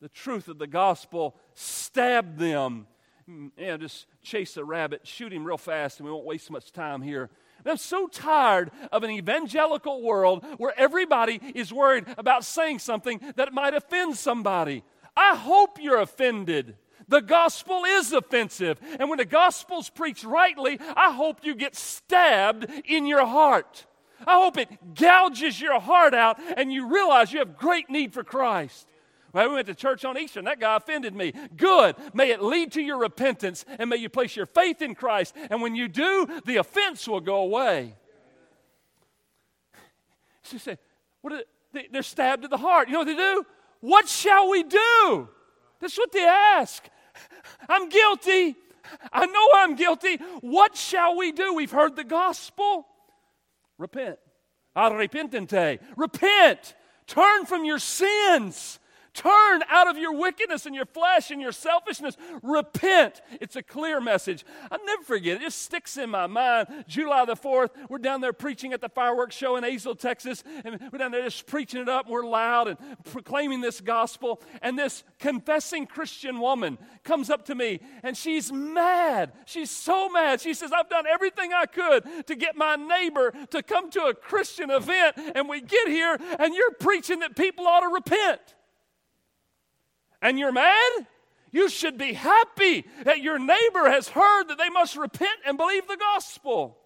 The 0.00 0.08
truth 0.08 0.48
of 0.48 0.58
the 0.58 0.66
gospel 0.66 1.36
stabbed 1.54 2.38
them. 2.38 2.88
Mm, 3.30 3.52
yeah, 3.56 3.76
just 3.76 4.06
chase 4.22 4.56
a 4.56 4.64
rabbit, 4.64 5.06
shoot 5.06 5.32
him 5.32 5.44
real 5.44 5.56
fast, 5.56 6.00
and 6.00 6.06
we 6.06 6.12
won't 6.12 6.26
waste 6.26 6.50
much 6.50 6.72
time 6.72 7.00
here. 7.02 7.30
I'm 7.66 7.76
so 7.76 8.06
tired 8.06 8.70
of 8.92 9.02
an 9.02 9.10
evangelical 9.10 10.02
world 10.02 10.44
where 10.58 10.74
everybody 10.76 11.40
is 11.54 11.72
worried 11.72 12.04
about 12.18 12.44
saying 12.44 12.80
something 12.80 13.20
that 13.36 13.52
might 13.52 13.74
offend 13.74 14.16
somebody. 14.16 14.82
I 15.16 15.36
hope 15.36 15.78
you're 15.80 16.00
offended. 16.00 16.76
The 17.08 17.20
gospel 17.20 17.84
is 17.84 18.12
offensive. 18.12 18.78
And 18.98 19.08
when 19.08 19.18
the 19.18 19.24
gospel's 19.24 19.90
preached 19.90 20.24
rightly, 20.24 20.78
I 20.96 21.12
hope 21.12 21.44
you 21.44 21.54
get 21.54 21.76
stabbed 21.76 22.66
in 22.84 23.06
your 23.06 23.26
heart. 23.26 23.86
I 24.26 24.34
hope 24.34 24.56
it 24.56 24.94
gouges 24.94 25.60
your 25.60 25.80
heart 25.80 26.14
out 26.14 26.38
and 26.56 26.72
you 26.72 26.92
realize 26.92 27.32
you 27.32 27.40
have 27.40 27.58
great 27.58 27.90
need 27.90 28.14
for 28.14 28.24
Christ. 28.24 28.88
Well, 29.34 29.48
we 29.48 29.56
went 29.56 29.66
to 29.66 29.74
church 29.74 30.04
on 30.04 30.16
Easter 30.16 30.38
and 30.38 30.46
that 30.46 30.60
guy 30.60 30.76
offended 30.76 31.14
me. 31.14 31.32
Good. 31.56 31.96
May 32.14 32.30
it 32.30 32.40
lead 32.40 32.70
to 32.72 32.80
your 32.80 32.98
repentance 32.98 33.64
and 33.78 33.90
may 33.90 33.96
you 33.96 34.08
place 34.08 34.36
your 34.36 34.46
faith 34.46 34.80
in 34.80 34.94
Christ. 34.94 35.34
And 35.50 35.60
when 35.60 35.74
you 35.74 35.88
do, 35.88 36.40
the 36.46 36.56
offense 36.58 37.06
will 37.08 37.20
go 37.20 37.36
away. 37.36 37.94
She 40.46 40.58
said, 40.58 40.78
what 41.22 41.46
they, 41.72 41.88
they're 41.90 42.02
stabbed 42.02 42.42
to 42.42 42.48
the 42.48 42.58
heart. 42.58 42.88
You 42.88 42.92
know 42.92 42.98
what 42.98 43.06
they 43.06 43.16
do? 43.16 43.46
What 43.80 44.08
shall 44.08 44.50
we 44.50 44.62
do? 44.62 45.28
That's 45.80 45.96
what 45.96 46.12
they 46.12 46.24
ask. 46.24 46.84
I'm 47.68 47.88
guilty. 47.88 48.54
I 49.10 49.24
know 49.24 49.48
I'm 49.54 49.74
guilty. 49.74 50.16
What 50.42 50.76
shall 50.76 51.16
we 51.16 51.32
do? 51.32 51.54
We've 51.54 51.70
heard 51.70 51.96
the 51.96 52.04
gospel. 52.04 52.86
Repent. 53.78 54.18
Arrepentente. 54.76 55.78
Repent. 55.96 56.74
Turn 57.06 57.46
from 57.46 57.64
your 57.64 57.78
sins. 57.78 58.78
Turn 59.14 59.62
out 59.70 59.88
of 59.88 59.96
your 59.96 60.12
wickedness 60.12 60.66
and 60.66 60.74
your 60.74 60.86
flesh 60.86 61.30
and 61.30 61.40
your 61.40 61.52
selfishness. 61.52 62.16
Repent. 62.42 63.22
It's 63.40 63.54
a 63.54 63.62
clear 63.62 64.00
message. 64.00 64.44
I'll 64.72 64.84
never 64.84 65.04
forget 65.04 65.36
it. 65.36 65.42
It 65.42 65.44
just 65.44 65.62
sticks 65.62 65.96
in 65.96 66.10
my 66.10 66.26
mind. 66.26 66.84
July 66.88 67.24
the 67.24 67.36
4th, 67.36 67.70
we're 67.88 67.98
down 67.98 68.20
there 68.20 68.32
preaching 68.32 68.72
at 68.72 68.80
the 68.80 68.88
fireworks 68.88 69.36
show 69.36 69.54
in 69.54 69.62
Azle, 69.62 69.96
Texas. 69.96 70.42
And 70.64 70.80
we're 70.92 70.98
down 70.98 71.12
there 71.12 71.22
just 71.22 71.46
preaching 71.46 71.80
it 71.80 71.88
up. 71.88 72.08
We're 72.08 72.26
loud 72.26 72.66
and 72.66 72.78
proclaiming 73.04 73.60
this 73.60 73.80
gospel. 73.80 74.42
And 74.62 74.76
this 74.76 75.04
confessing 75.20 75.86
Christian 75.86 76.40
woman 76.40 76.76
comes 77.04 77.30
up 77.30 77.44
to 77.46 77.54
me 77.54 77.78
and 78.02 78.16
she's 78.16 78.50
mad. 78.50 79.32
She's 79.46 79.70
so 79.70 80.08
mad. 80.08 80.40
She 80.40 80.54
says, 80.54 80.72
I've 80.72 80.88
done 80.88 81.06
everything 81.06 81.52
I 81.52 81.66
could 81.66 82.26
to 82.26 82.34
get 82.34 82.56
my 82.56 82.74
neighbor 82.74 83.32
to 83.50 83.62
come 83.62 83.90
to 83.90 84.06
a 84.06 84.14
Christian 84.14 84.72
event. 84.72 85.16
And 85.36 85.48
we 85.48 85.60
get 85.60 85.86
here 85.86 86.18
and 86.40 86.52
you're 86.52 86.72
preaching 86.72 87.20
that 87.20 87.36
people 87.36 87.68
ought 87.68 87.80
to 87.80 87.88
repent 87.88 88.40
and 90.24 90.38
you're 90.38 90.50
mad? 90.50 91.06
You 91.52 91.68
should 91.68 91.96
be 91.96 92.14
happy 92.14 92.84
that 93.04 93.20
your 93.20 93.38
neighbor 93.38 93.88
has 93.88 94.08
heard 94.08 94.48
that 94.48 94.58
they 94.58 94.70
must 94.70 94.96
repent 94.96 95.38
and 95.46 95.56
believe 95.56 95.86
the 95.86 95.96
gospel. 95.96 96.78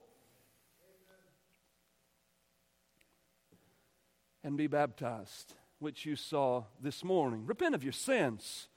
And 4.44 4.58
be 4.58 4.66
baptized, 4.66 5.54
which 5.78 6.04
you 6.04 6.16
saw 6.16 6.64
this 6.82 7.02
morning. 7.02 7.46
Repent 7.46 7.74
of 7.74 7.82
your 7.82 7.92
sins. 7.92 8.68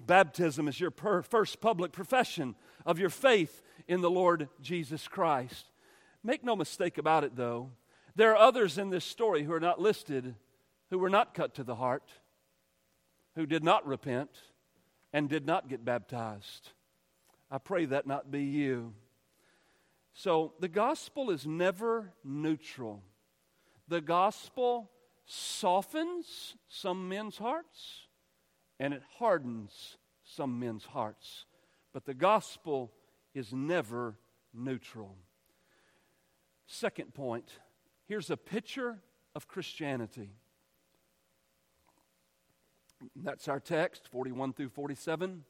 Baptism 0.00 0.66
is 0.66 0.80
your 0.80 0.90
per- 0.90 1.22
first 1.22 1.60
public 1.60 1.92
profession 1.92 2.56
of 2.84 2.98
your 2.98 3.10
faith 3.10 3.62
in 3.86 4.00
the 4.00 4.10
Lord 4.10 4.48
Jesus 4.60 5.06
Christ. 5.06 5.66
Make 6.24 6.42
no 6.42 6.56
mistake 6.56 6.98
about 6.98 7.22
it, 7.22 7.36
though, 7.36 7.70
there 8.16 8.32
are 8.32 8.36
others 8.36 8.78
in 8.78 8.90
this 8.90 9.04
story 9.04 9.44
who 9.44 9.52
are 9.52 9.60
not 9.60 9.80
listed 9.80 10.34
who 10.90 10.98
were 10.98 11.08
not 11.08 11.34
cut 11.34 11.54
to 11.54 11.64
the 11.64 11.76
heart, 11.76 12.10
who 13.34 13.46
did 13.46 13.64
not 13.64 13.86
repent, 13.86 14.30
and 15.12 15.28
did 15.28 15.46
not 15.46 15.68
get 15.68 15.84
baptized. 15.84 16.70
I 17.50 17.58
pray 17.58 17.84
that 17.86 18.06
not 18.06 18.30
be 18.30 18.44
you. 18.44 18.94
So 20.12 20.54
the 20.60 20.68
gospel 20.68 21.30
is 21.30 21.46
never 21.46 22.12
neutral. 22.24 23.02
The 23.88 24.00
gospel 24.00 24.90
softens 25.26 26.56
some 26.68 27.08
men's 27.08 27.38
hearts 27.38 28.06
and 28.78 28.94
it 28.94 29.02
hardens 29.18 29.96
some 30.24 30.58
men's 30.58 30.84
hearts. 30.84 31.44
But 31.92 32.04
the 32.04 32.14
gospel 32.14 32.92
is 33.34 33.52
never 33.52 34.16
neutral. 34.52 35.16
Second 36.66 37.14
point 37.14 37.50
here's 38.06 38.30
a 38.30 38.36
picture 38.36 38.98
of 39.34 39.48
Christianity. 39.48 40.30
That's 43.16 43.48
our 43.48 43.60
text, 43.60 44.08
41 44.10 44.52
through 44.52 44.70
47. 44.70 45.44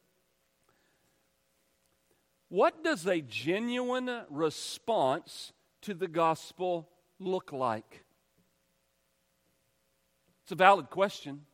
What 2.49 2.83
does 2.83 3.07
a 3.07 3.21
genuine 3.21 4.23
response 4.29 5.53
to 5.81 5.93
the 5.93 6.07
gospel 6.07 6.89
look 7.19 7.51
like? 7.51 8.03
It's 10.43 10.51
a 10.51 10.55
valid 10.55 10.89
question. 10.89 11.45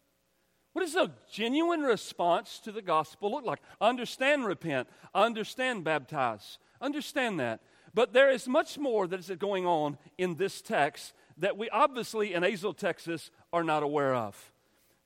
What 0.73 0.81
does 0.83 0.95
a 0.95 1.11
genuine 1.31 1.81
response 1.81 2.59
to 2.59 2.71
the 2.71 2.81
gospel 2.81 3.31
look 3.31 3.45
like? 3.45 3.61
Understand, 3.81 4.45
repent, 4.45 4.87
understand, 5.13 5.83
baptize, 5.83 6.59
understand 6.81 7.39
that. 7.39 7.61
But 7.93 8.13
there 8.13 8.29
is 8.29 8.47
much 8.47 8.77
more 8.77 9.07
that 9.07 9.19
is 9.19 9.31
going 9.39 9.65
on 9.65 9.97
in 10.17 10.35
this 10.35 10.61
text 10.61 11.13
that 11.37 11.57
we 11.57 11.69
obviously 11.69 12.33
in 12.33 12.43
Azle, 12.43 12.77
Texas, 12.77 13.31
are 13.51 13.63
not 13.63 13.81
aware 13.81 14.13
of. 14.13 14.51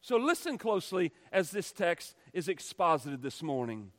So 0.02 0.18
listen 0.18 0.58
closely 0.58 1.12
as 1.32 1.52
this 1.52 1.72
text 1.72 2.16
is 2.34 2.48
exposited 2.48 3.22
this 3.22 3.44
morning. 3.44 3.92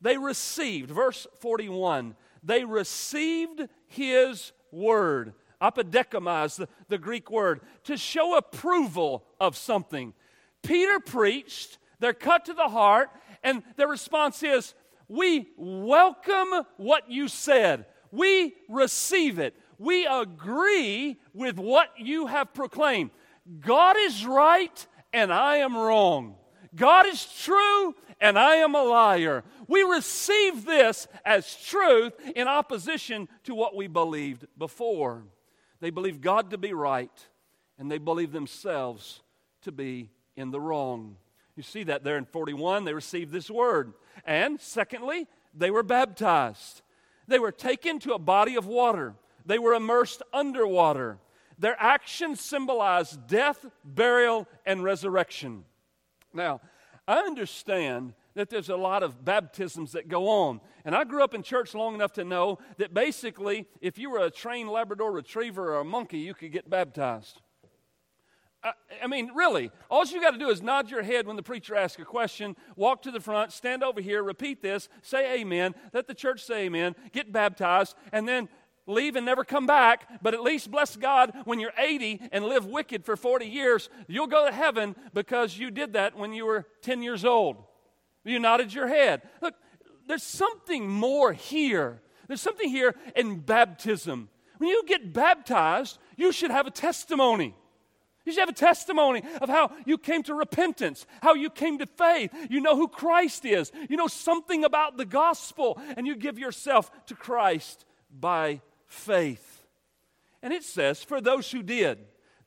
They 0.00 0.16
received, 0.16 0.90
verse 0.90 1.26
41, 1.40 2.14
they 2.44 2.64
received 2.64 3.68
his 3.86 4.52
word. 4.70 5.34
Apodekamize, 5.60 6.56
the, 6.56 6.68
the 6.86 6.98
Greek 6.98 7.32
word, 7.32 7.60
to 7.84 7.96
show 7.96 8.36
approval 8.36 9.24
of 9.40 9.56
something. 9.56 10.14
Peter 10.62 11.00
preached, 11.00 11.78
they're 11.98 12.12
cut 12.12 12.44
to 12.44 12.54
the 12.54 12.68
heart, 12.68 13.10
and 13.42 13.64
their 13.76 13.88
response 13.88 14.44
is, 14.44 14.74
We 15.08 15.48
welcome 15.56 16.64
what 16.76 17.10
you 17.10 17.26
said. 17.26 17.86
We 18.12 18.54
receive 18.68 19.40
it. 19.40 19.56
We 19.78 20.06
agree 20.06 21.18
with 21.34 21.58
what 21.58 21.88
you 21.98 22.26
have 22.26 22.54
proclaimed. 22.54 23.10
God 23.60 23.96
is 23.98 24.24
right 24.24 24.86
and 25.12 25.32
I 25.32 25.56
am 25.58 25.76
wrong. 25.76 26.36
God 26.74 27.06
is 27.06 27.24
true 27.42 27.94
and 28.20 28.38
I 28.38 28.56
am 28.56 28.74
a 28.74 28.82
liar. 28.82 29.44
We 29.66 29.82
receive 29.82 30.64
this 30.64 31.06
as 31.24 31.54
truth 31.56 32.14
in 32.34 32.48
opposition 32.48 33.28
to 33.44 33.54
what 33.54 33.76
we 33.76 33.86
believed 33.86 34.46
before. 34.56 35.24
They 35.80 35.90
believe 35.90 36.20
God 36.20 36.50
to 36.50 36.58
be 36.58 36.72
right 36.72 37.10
and 37.78 37.90
they 37.90 37.98
believe 37.98 38.32
themselves 38.32 39.22
to 39.62 39.72
be 39.72 40.10
in 40.36 40.50
the 40.50 40.60
wrong. 40.60 41.16
You 41.56 41.62
see 41.62 41.84
that 41.84 42.04
there 42.04 42.16
in 42.16 42.24
41, 42.24 42.84
they 42.84 42.94
received 42.94 43.32
this 43.32 43.50
word. 43.50 43.92
And 44.24 44.60
secondly, 44.60 45.26
they 45.54 45.70
were 45.70 45.82
baptized. 45.82 46.82
They 47.26 47.38
were 47.38 47.52
taken 47.52 47.98
to 48.00 48.14
a 48.14 48.18
body 48.18 48.56
of 48.56 48.66
water, 48.66 49.14
they 49.44 49.58
were 49.58 49.74
immersed 49.74 50.22
underwater. 50.32 51.18
Their 51.58 51.76
actions 51.78 52.40
symbolize 52.40 53.12
death, 53.12 53.66
burial, 53.84 54.46
and 54.64 54.82
resurrection. 54.84 55.64
Now, 56.32 56.60
I 57.06 57.18
understand 57.18 58.14
that 58.34 58.50
there's 58.50 58.68
a 58.68 58.76
lot 58.76 59.02
of 59.02 59.24
baptisms 59.24 59.92
that 59.92 60.06
go 60.06 60.28
on. 60.28 60.60
And 60.84 60.94
I 60.94 61.02
grew 61.02 61.24
up 61.24 61.34
in 61.34 61.42
church 61.42 61.74
long 61.74 61.94
enough 61.94 62.12
to 62.12 62.24
know 62.24 62.58
that 62.76 62.94
basically, 62.94 63.66
if 63.80 63.98
you 63.98 64.10
were 64.10 64.20
a 64.20 64.30
trained 64.30 64.70
Labrador 64.70 65.10
retriever 65.10 65.74
or 65.74 65.80
a 65.80 65.84
monkey, 65.84 66.18
you 66.18 66.34
could 66.34 66.52
get 66.52 66.70
baptized. 66.70 67.40
I, 68.62 68.72
I 69.02 69.06
mean, 69.06 69.32
really, 69.34 69.70
all 69.90 70.04
you 70.04 70.20
got 70.20 70.32
to 70.32 70.38
do 70.38 70.50
is 70.50 70.62
nod 70.62 70.90
your 70.90 71.02
head 71.02 71.26
when 71.26 71.36
the 71.36 71.42
preacher 71.42 71.74
asks 71.74 72.00
a 72.00 72.04
question, 72.04 72.56
walk 72.76 73.02
to 73.02 73.10
the 73.10 73.20
front, 73.20 73.52
stand 73.52 73.82
over 73.82 74.00
here, 74.00 74.22
repeat 74.22 74.62
this, 74.62 74.88
say 75.02 75.40
amen, 75.40 75.74
let 75.92 76.06
the 76.06 76.14
church 76.14 76.44
say 76.44 76.66
amen, 76.66 76.94
get 77.12 77.32
baptized, 77.32 77.96
and 78.12 78.28
then 78.28 78.48
leave 78.88 79.14
and 79.14 79.26
never 79.26 79.44
come 79.44 79.66
back, 79.66 80.08
but 80.22 80.34
at 80.34 80.42
least 80.42 80.70
bless 80.70 80.96
God 80.96 81.32
when 81.44 81.60
you're 81.60 81.72
80 81.78 82.20
and 82.32 82.44
live 82.44 82.66
wicked 82.66 83.04
for 83.04 83.16
40 83.16 83.46
years, 83.46 83.90
you'll 84.08 84.26
go 84.26 84.46
to 84.46 84.52
heaven 84.52 84.96
because 85.14 85.56
you 85.56 85.70
did 85.70 85.92
that 85.92 86.16
when 86.16 86.32
you 86.32 86.46
were 86.46 86.66
10 86.82 87.02
years 87.02 87.24
old. 87.24 87.56
You 88.24 88.38
nodded 88.38 88.74
your 88.74 88.88
head. 88.88 89.22
Look, 89.40 89.54
there's 90.06 90.22
something 90.22 90.88
more 90.88 91.32
here. 91.32 92.00
There's 92.26 92.40
something 92.40 92.68
here 92.68 92.94
in 93.14 93.40
baptism. 93.40 94.28
When 94.58 94.68
you 94.68 94.82
get 94.86 95.12
baptized, 95.12 95.98
you 96.16 96.32
should 96.32 96.50
have 96.50 96.66
a 96.66 96.70
testimony. 96.70 97.54
You 98.24 98.32
should 98.32 98.40
have 98.40 98.48
a 98.50 98.52
testimony 98.52 99.22
of 99.40 99.48
how 99.48 99.72
you 99.86 99.96
came 99.96 100.22
to 100.24 100.34
repentance, 100.34 101.06
how 101.22 101.34
you 101.34 101.48
came 101.48 101.78
to 101.78 101.86
faith. 101.86 102.30
You 102.50 102.60
know 102.60 102.76
who 102.76 102.88
Christ 102.88 103.46
is. 103.46 103.72
You 103.88 103.96
know 103.96 104.06
something 104.06 104.64
about 104.64 104.98
the 104.98 105.06
gospel, 105.06 105.80
and 105.96 106.06
you 106.06 106.14
give 106.14 106.38
yourself 106.38 106.90
to 107.06 107.14
Christ 107.14 107.86
by 108.10 108.60
faith. 108.88 109.64
And 110.42 110.52
it 110.52 110.64
says, 110.64 111.02
for 111.02 111.20
those 111.20 111.50
who 111.50 111.62
did, 111.62 111.98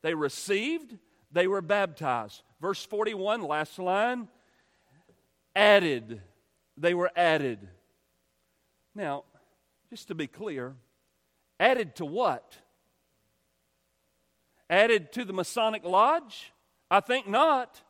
they 0.02 0.14
received, 0.14 0.98
they 1.32 1.48
were 1.48 1.62
baptized. 1.62 2.42
Verse 2.60 2.84
41, 2.84 3.42
last 3.42 3.80
line, 3.80 4.28
added. 5.56 6.22
They 6.78 6.94
were 6.94 7.12
added. 7.16 7.60
Now, 8.94 9.24
just 9.90 10.08
to 10.10 10.16
be 10.16 10.28
clear, 10.28 10.76
added 11.60 11.96
to 11.98 12.06
what? 12.06 12.58
Added 14.70 15.12
to 15.14 15.26
the 15.26 15.34
Masonic 15.34 15.84
Lodge? 15.84 16.54
I 16.90 17.02
think 17.02 17.28
not. 17.28 17.82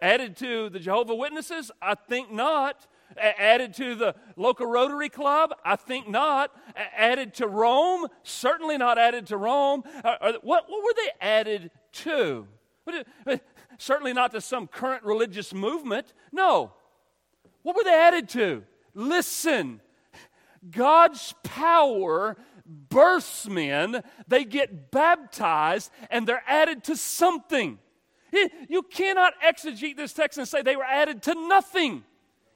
Added 0.00 0.36
to 0.38 0.68
the 0.68 0.78
Jehovah 0.78 1.14
Witnesses? 1.14 1.70
I 1.82 1.94
think 1.94 2.32
not. 2.32 2.86
A- 3.16 3.40
added 3.40 3.74
to 3.74 3.94
the 3.94 4.14
local 4.36 4.66
Rotary 4.66 5.08
Club? 5.08 5.54
I 5.64 5.76
think 5.76 6.08
not. 6.08 6.50
A- 6.76 7.00
added 7.00 7.34
to 7.34 7.46
Rome? 7.46 8.06
Certainly 8.22 8.78
not 8.78 8.98
added 8.98 9.26
to 9.28 9.36
Rome. 9.36 9.82
Uh, 10.04 10.32
what, 10.42 10.68
what 10.68 10.84
were 10.84 10.94
they 10.96 11.10
added 11.20 11.70
to? 11.92 12.46
Uh, 13.26 13.36
certainly 13.78 14.12
not 14.12 14.32
to 14.32 14.40
some 14.40 14.66
current 14.66 15.04
religious 15.04 15.52
movement. 15.52 16.12
No. 16.32 16.72
What 17.62 17.76
were 17.76 17.84
they 17.84 17.94
added 17.94 18.28
to? 18.30 18.64
Listen, 18.94 19.80
God's 20.70 21.34
power 21.42 22.36
births 22.66 23.48
men, 23.48 24.02
they 24.26 24.44
get 24.44 24.90
baptized, 24.90 25.90
and 26.10 26.26
they're 26.26 26.42
added 26.46 26.84
to 26.84 26.96
something. 26.96 27.78
You 28.68 28.82
cannot 28.82 29.32
exegete 29.42 29.96
this 29.96 30.12
text 30.12 30.36
and 30.36 30.46
say 30.46 30.60
they 30.60 30.76
were 30.76 30.84
added 30.84 31.22
to 31.24 31.34
nothing. 31.34 32.04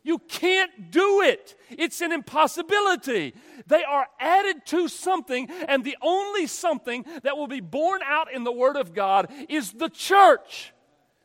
You 0.05 0.19
can't 0.19 0.91
do 0.91 1.23
it. 1.23 1.55
It's 1.71 2.01
an 2.01 2.13
impossibility. 2.13 3.35
They 3.67 3.85
are 3.85 4.09
added 4.19 4.67
to 4.67 4.89
something, 4.89 5.49
and 5.69 5.85
the 5.85 5.97
only 6.03 6.47
something 6.47 7.05
that 7.23 7.37
will 7.37 7.47
be 7.47 7.61
born 7.61 8.01
out 8.05 8.33
in 8.33 8.45
the 8.45 8.53
Word 8.53 8.77
of 8.77 8.95
God 8.95 9.31
is 9.49 9.73
the 9.73 9.89
church. 9.89 10.73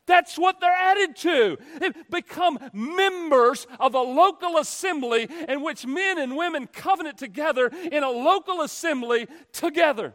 That's 0.06 0.38
what 0.38 0.62
they're 0.62 0.72
added 0.72 1.16
to. 1.18 1.58
They 1.80 1.92
become 2.10 2.60
members 2.72 3.68
of 3.80 3.94
a 3.94 4.02
local 4.02 4.58
assembly 4.58 5.28
in 5.50 5.62
which 5.62 5.86
men 5.86 6.18
and 6.18 6.38
women 6.38 6.68
covenant 6.68 7.18
together 7.18 7.70
in 7.92 8.04
a 8.04 8.10
local 8.10 8.62
assembly 8.62 9.28
together. 9.52 10.14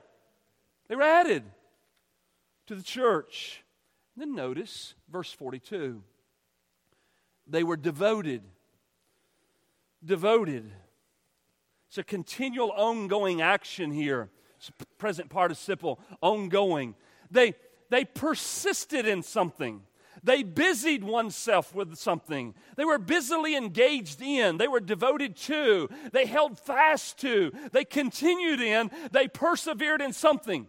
They 0.89 0.97
were 0.97 1.03
added 1.03 1.45
to 2.67 2.75
the 2.75 2.83
church. 2.83 3.63
And 4.15 4.23
then 4.23 4.35
notice 4.35 4.95
verse 5.11 5.33
42. 5.33 6.03
They 7.47 7.65
were 7.65 7.77
devoted. 7.77 8.43
Devoted. 10.05 10.71
It's 11.89 11.99
a 11.99 12.05
continual 12.05 12.71
ongoing 12.73 13.43
action 13.43 13.91
here. 13.91 14.31
It's 14.57 14.71
present 14.99 15.29
participle, 15.29 16.01
ongoing. 16.21 16.95
They 17.31 17.55
they 17.91 18.07
persisted 18.07 19.07
in 19.07 19.23
something. 19.23 19.83
They 20.25 20.43
busied 20.43 21.05
oneself 21.05 21.75
with 21.75 21.97
something. 21.97 22.55
They 22.77 22.87
were 22.87 22.99
busily 22.99 23.55
engaged 23.57 24.23
in. 24.23 24.57
They 24.57 24.69
were 24.69 24.81
devoted 24.81 25.37
to. 25.37 25.91
They 26.13 26.27
held 26.27 26.59
fast 26.59 27.19
to. 27.19 27.53
They 27.73 27.85
continued 27.85 28.61
in. 28.61 28.91
They 29.11 29.29
persevered 29.29 30.01
in 30.01 30.15
something. 30.15 30.69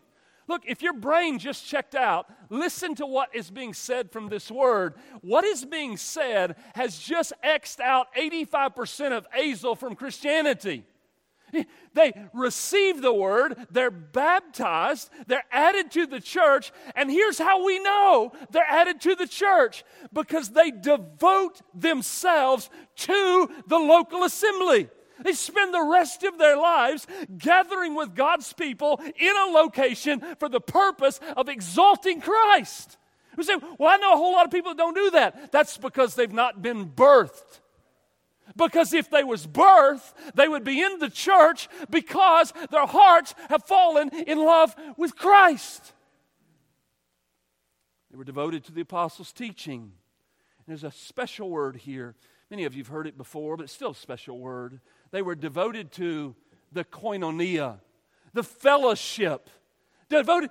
Look, 0.54 0.66
if 0.68 0.84
your 0.84 0.94
brain 0.94 1.40
just 1.40 1.66
checked 1.66 1.96
out, 1.96 2.28
listen 2.52 2.94
to 2.96 3.08
what 3.08 3.34
is 3.34 3.50
being 3.50 3.74
said 3.74 4.12
from 4.12 4.28
this 4.28 4.52
word. 4.52 4.94
What 5.22 5.44
is 5.44 5.66
being 5.66 5.98
said 5.98 6.58
has 6.76 7.00
just 7.00 7.34
X'd 7.42 7.82
out 7.82 8.14
85% 8.14 9.18
of 9.18 9.26
Azle 9.36 9.76
from 9.76 9.96
Christianity. 9.96 10.84
They 11.96 12.14
receive 12.34 13.02
the 13.02 13.14
word, 13.14 13.66
they're 13.72 13.90
baptized, 13.90 15.10
they're 15.26 15.46
added 15.52 15.90
to 15.92 16.06
the 16.06 16.20
church, 16.20 16.72
and 16.96 17.10
here's 17.10 17.40
how 17.40 17.66
we 17.66 17.80
know 17.80 18.32
they're 18.52 18.64
added 18.64 19.02
to 19.02 19.16
the 19.16 19.28
church 19.28 19.84
because 20.12 20.50
they 20.50 20.70
devote 20.70 21.62
themselves 21.74 22.70
to 22.98 23.50
the 23.68 23.80
local 23.80 24.24
assembly. 24.24 24.90
They 25.24 25.34
spend 25.34 25.74
the 25.74 25.84
rest 25.84 26.24
of 26.24 26.38
their 26.38 26.58
lives 26.58 27.08
gathering 27.38 27.96
with 27.96 28.16
God's 28.16 28.52
people 28.54 29.02
in 29.18 29.34
a 29.48 29.52
location 29.52 30.22
for 30.40 30.50
the 30.50 30.62
purpose 30.62 31.20
of 31.36 31.50
exalting 31.50 32.22
Christ. 32.22 32.98
We 33.38 33.44
say, 33.44 33.56
Well, 33.78 33.90
I 33.90 33.98
know 33.98 34.14
a 34.14 34.18
whole 34.18 34.34
lot 34.34 34.46
of 34.46 34.52
people 34.52 34.72
that 34.72 34.78
don't 34.78 34.96
do 34.96 35.12
that. 35.12 35.52
That's 35.52 35.78
because 35.78 36.16
they've 36.16 36.32
not 36.32 36.62
been 36.62 36.86
birthed. 36.90 37.60
Because 38.56 38.94
if 38.94 39.10
they 39.10 39.24
was 39.24 39.48
birthed, 39.48 40.14
they 40.36 40.48
would 40.48 40.64
be 40.64 40.82
in 40.82 41.00
the 41.00 41.10
church 41.10 41.70
because 41.90 42.54
their 42.72 42.86
hearts 42.86 43.34
have 43.50 43.64
fallen 43.64 44.10
in 44.10 44.38
love 44.38 44.76
with 44.98 45.16
Christ. 45.16 45.94
They 48.12 48.18
were 48.18 48.24
devoted 48.24 48.64
to 48.66 48.72
the 48.72 48.82
apostles' 48.82 49.32
teaching. 49.32 49.94
There's 50.68 50.84
a 50.84 50.92
special 50.92 51.50
word 51.50 51.78
here. 51.78 52.16
Many 52.52 52.66
of 52.66 52.76
you 52.76 52.84
have 52.84 52.90
heard 52.90 53.08
it 53.08 53.18
before, 53.18 53.58
but 53.58 53.64
it's 53.64 53.74
still 53.74 53.92
a 53.92 53.96
special 53.96 54.38
word. 54.38 54.80
They 55.14 55.22
were 55.22 55.36
devoted 55.36 55.92
to 55.94 56.36
the 56.72 56.84
koinonia, 56.84 57.78
the 58.34 58.44
fellowship 58.44 59.48
devoted. 60.18 60.50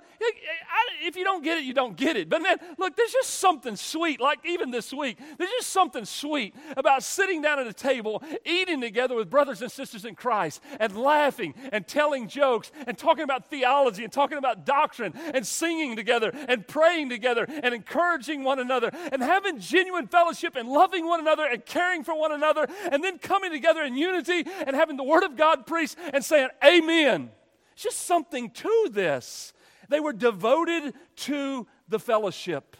If 1.01 1.15
you 1.15 1.23
don't 1.23 1.43
get 1.43 1.57
it, 1.57 1.63
you 1.63 1.73
don't 1.73 1.97
get 1.97 2.15
it. 2.15 2.29
But 2.29 2.41
man, 2.41 2.57
look, 2.77 2.95
there's 2.95 3.11
just 3.11 3.31
something 3.31 3.75
sweet, 3.75 4.21
like 4.21 4.39
even 4.45 4.71
this 4.71 4.93
week, 4.93 5.17
there's 5.37 5.49
just 5.49 5.69
something 5.69 6.05
sweet 6.05 6.55
about 6.77 7.03
sitting 7.03 7.41
down 7.41 7.59
at 7.59 7.67
a 7.67 7.73
table, 7.73 8.23
eating 8.45 8.81
together 8.81 9.15
with 9.15 9.29
brothers 9.29 9.61
and 9.61 9.71
sisters 9.71 10.05
in 10.05 10.15
Christ, 10.15 10.61
and 10.79 10.95
laughing 10.95 11.53
and 11.71 11.87
telling 11.87 12.27
jokes 12.27 12.71
and 12.87 12.97
talking 12.97 13.23
about 13.23 13.49
theology 13.49 14.03
and 14.03 14.13
talking 14.13 14.37
about 14.37 14.65
doctrine 14.65 15.13
and 15.33 15.45
singing 15.45 15.95
together 15.95 16.31
and 16.47 16.67
praying 16.67 17.09
together 17.09 17.45
and 17.49 17.73
encouraging 17.73 18.43
one 18.43 18.59
another 18.59 18.91
and 19.11 19.21
having 19.21 19.59
genuine 19.59 20.07
fellowship 20.07 20.55
and 20.55 20.69
loving 20.69 21.05
one 21.05 21.19
another 21.19 21.45
and 21.45 21.65
caring 21.65 22.03
for 22.03 22.17
one 22.17 22.31
another 22.31 22.67
and 22.91 23.03
then 23.03 23.17
coming 23.19 23.51
together 23.51 23.83
in 23.83 23.95
unity 23.95 24.43
and 24.65 24.75
having 24.75 24.97
the 24.97 25.03
Word 25.03 25.23
of 25.23 25.35
God 25.35 25.65
preached 25.65 25.97
and 26.13 26.23
saying, 26.23 26.49
Amen. 26.63 27.31
It's 27.73 27.83
just 27.83 28.01
something 28.01 28.51
to 28.51 28.89
this. 28.91 29.52
They 29.89 29.99
were 29.99 30.13
devoted 30.13 30.93
to 31.17 31.67
the 31.87 31.99
fellowship, 31.99 32.77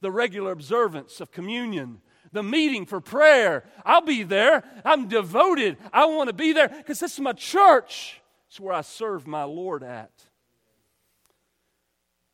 the 0.00 0.10
regular 0.10 0.52
observance 0.52 1.20
of 1.20 1.30
communion, 1.30 2.00
the 2.32 2.42
meeting 2.42 2.86
for 2.86 3.00
prayer. 3.00 3.64
I'll 3.84 4.02
be 4.02 4.22
there. 4.22 4.64
I'm 4.84 5.08
devoted. 5.08 5.76
I 5.92 6.06
want 6.06 6.28
to 6.28 6.34
be 6.34 6.52
there 6.52 6.68
because 6.68 7.00
this 7.00 7.14
is 7.14 7.20
my 7.20 7.32
church. 7.32 8.20
It's 8.48 8.60
where 8.60 8.74
I 8.74 8.80
serve 8.82 9.26
my 9.26 9.44
Lord 9.44 9.82
at. 9.82 10.12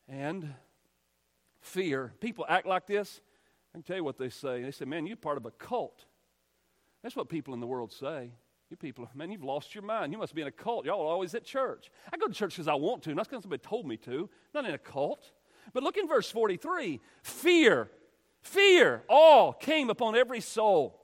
And 0.08 0.54
fear. 1.60 2.12
People 2.20 2.44
act 2.48 2.66
like 2.66 2.86
this. 2.86 3.20
I 3.72 3.78
can 3.78 3.82
tell 3.82 3.96
you 3.96 4.04
what 4.04 4.18
they 4.18 4.28
say. 4.28 4.62
They 4.62 4.70
say, 4.70 4.84
Man, 4.84 5.06
you're 5.06 5.16
part 5.16 5.36
of 5.36 5.46
a 5.46 5.50
cult. 5.50 6.04
That's 7.02 7.16
what 7.16 7.28
people 7.28 7.54
in 7.54 7.60
the 7.60 7.66
world 7.66 7.92
say. 7.92 8.30
You 8.74 8.78
people, 8.78 9.08
man, 9.14 9.30
you've 9.30 9.44
lost 9.44 9.72
your 9.72 9.84
mind. 9.84 10.12
You 10.12 10.18
must 10.18 10.34
be 10.34 10.42
in 10.42 10.48
a 10.48 10.50
cult. 10.50 10.84
Y'all 10.84 11.00
are 11.00 11.06
always 11.06 11.32
at 11.36 11.44
church. 11.44 11.92
I 12.12 12.16
go 12.16 12.26
to 12.26 12.34
church 12.34 12.54
because 12.54 12.66
I 12.66 12.74
want 12.74 13.04
to, 13.04 13.14
not 13.14 13.28
because 13.28 13.44
somebody 13.44 13.62
told 13.62 13.86
me 13.86 13.96
to. 13.98 14.28
not 14.52 14.64
in 14.64 14.74
a 14.74 14.78
cult. 14.78 15.30
But 15.72 15.84
look 15.84 15.96
in 15.96 16.08
verse 16.08 16.28
43 16.28 17.00
fear, 17.22 17.88
fear, 18.42 19.04
all 19.08 19.52
came 19.52 19.90
upon 19.90 20.16
every 20.16 20.40
soul. 20.40 21.00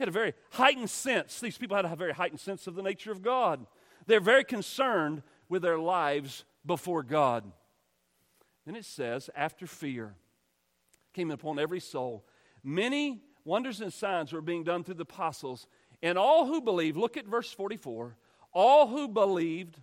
Had 0.00 0.08
a 0.08 0.10
very 0.10 0.34
heightened 0.50 0.90
sense. 0.90 1.38
These 1.38 1.58
people 1.58 1.76
had 1.76 1.84
a 1.84 1.94
very 1.94 2.12
heightened 2.12 2.40
sense 2.40 2.66
of 2.66 2.74
the 2.74 2.82
nature 2.82 3.12
of 3.12 3.22
God. 3.22 3.64
They're 4.08 4.18
very 4.18 4.42
concerned 4.42 5.22
with 5.48 5.62
their 5.62 5.78
lives 5.78 6.44
before 6.66 7.04
God. 7.04 7.44
Then 8.66 8.74
it 8.74 8.84
says, 8.84 9.30
after 9.36 9.68
fear 9.68 10.16
came 11.14 11.30
upon 11.30 11.60
every 11.60 11.78
soul, 11.78 12.26
many 12.64 13.22
wonders 13.44 13.80
and 13.80 13.92
signs 13.92 14.32
were 14.32 14.40
being 14.40 14.64
done 14.64 14.84
through 14.84 14.94
the 14.94 15.02
apostles. 15.02 15.66
And 16.02 16.18
all 16.18 16.46
who 16.46 16.60
believed, 16.60 16.96
look 16.96 17.16
at 17.16 17.26
verse 17.26 17.52
44, 17.52 18.16
all 18.52 18.88
who 18.88 19.08
believed, 19.08 19.78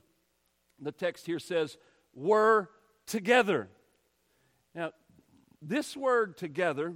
the 0.79 0.91
text 0.91 1.25
here 1.25 1.39
says, 1.39 1.77
were 2.13 2.69
together. 3.05 3.69
Now, 4.75 4.91
this 5.61 5.95
word 5.95 6.37
together 6.37 6.93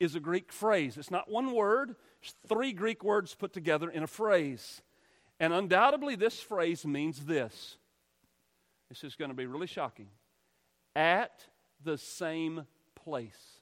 is 0.00 0.14
a 0.14 0.20
Greek 0.20 0.52
phrase. 0.52 0.96
It's 0.96 1.10
not 1.10 1.30
one 1.30 1.52
word, 1.52 1.96
it's 2.22 2.34
three 2.48 2.72
Greek 2.72 3.02
words 3.04 3.34
put 3.34 3.52
together 3.52 3.90
in 3.90 4.02
a 4.02 4.08
phrase. 4.08 4.82
And 5.40 5.52
undoubtedly, 5.52 6.16
this 6.16 6.40
phrase 6.40 6.84
means 6.84 7.24
this. 7.24 7.76
This 8.88 9.04
is 9.04 9.14
going 9.14 9.30
to 9.30 9.36
be 9.36 9.46
really 9.46 9.66
shocking. 9.66 10.08
At 10.96 11.44
the 11.84 11.98
same 11.98 12.66
place. 12.96 13.57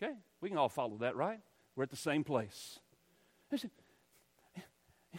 Okay, 0.00 0.14
we 0.40 0.48
can 0.48 0.58
all 0.58 0.68
follow 0.68 0.96
that, 0.98 1.16
right? 1.16 1.40
We're 1.74 1.84
at 1.84 1.90
the 1.90 1.96
same 1.96 2.24
place. 2.24 2.78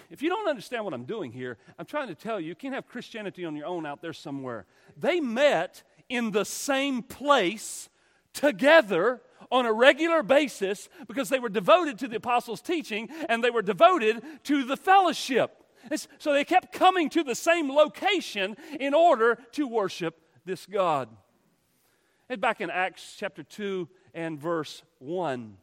If 0.10 0.22
you 0.22 0.30
don't 0.30 0.48
understand 0.48 0.86
what 0.86 0.94
I'm 0.94 1.06
doing 1.06 1.32
here, 1.32 1.58
I'm 1.78 1.86
trying 1.86 2.08
to 2.08 2.16
tell 2.16 2.40
you, 2.40 2.48
you 2.48 2.56
can't 2.56 2.74
have 2.74 2.88
Christianity 2.88 3.44
on 3.46 3.56
your 3.56 3.66
own 3.66 3.86
out 3.86 4.02
there 4.02 4.14
somewhere. 4.14 4.66
They 4.98 5.20
met 5.20 5.84
in 6.08 6.32
the 6.32 6.46
same 6.46 7.04
place 7.04 7.90
together 8.34 9.22
on 9.52 9.66
a 9.66 9.74
regular 9.74 10.24
basis 10.24 10.90
because 11.08 11.30
they 11.30 11.40
were 11.40 11.50
devoted 11.50 11.98
to 12.00 12.08
the 12.08 12.18
apostles' 12.18 12.62
teaching 12.62 13.10
and 13.28 13.44
they 13.44 13.50
were 13.50 13.62
devoted 13.62 14.22
to 14.44 14.64
the 14.64 14.78
fellowship. 14.78 15.64
so 16.18 16.34
they 16.34 16.46
kept 16.46 16.72
coming 16.72 17.10
to 17.10 17.24
the 17.24 17.36
same 17.36 17.70
location 17.70 18.56
in 18.80 18.94
order 18.94 19.38
to 19.54 19.68
worship 19.68 20.20
this 20.46 20.66
God. 20.66 21.10
And 22.30 22.40
back 22.40 22.62
in 22.62 22.70
Acts 22.70 23.16
chapter 23.18 23.42
2 23.42 23.90
and 24.14 24.40
verse 24.40 24.84
1, 25.00 25.58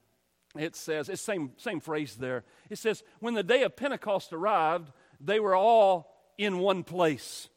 it 0.58 0.76
says, 0.76 1.08
it's 1.08 1.22
same, 1.22 1.52
same 1.56 1.80
phrase 1.80 2.16
there. 2.16 2.44
It 2.70 2.78
says, 2.78 3.02
when 3.20 3.34
the 3.34 3.42
day 3.42 3.62
of 3.62 3.76
Pentecost 3.76 4.32
arrived, 4.32 4.90
they 5.20 5.40
were 5.40 5.54
all 5.54 6.14
in 6.38 6.58
one 6.58 6.82
place. 6.82 7.48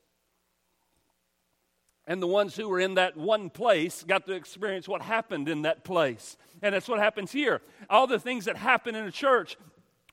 And 2.06 2.22
the 2.22 2.28
ones 2.28 2.56
who 2.56 2.68
were 2.68 2.80
in 2.80 2.96
that 2.96 3.16
one 3.16 3.52
place 3.52 4.04
got 4.04 4.26
to 4.26 4.34
experience 4.34 4.88
what 4.88 5.04
happened 5.04 5.48
in 5.48 5.62
that 5.62 5.84
place. 5.84 6.38
And 6.62 6.74
that's 6.74 6.90
what 6.90 7.00
happens 7.00 7.32
here. 7.32 7.62
All 7.88 8.08
the 8.08 8.20
things 8.20 8.46
that 8.46 8.58
happen 8.58 8.96
in 8.96 9.06
a 9.06 9.12
church 9.12 9.58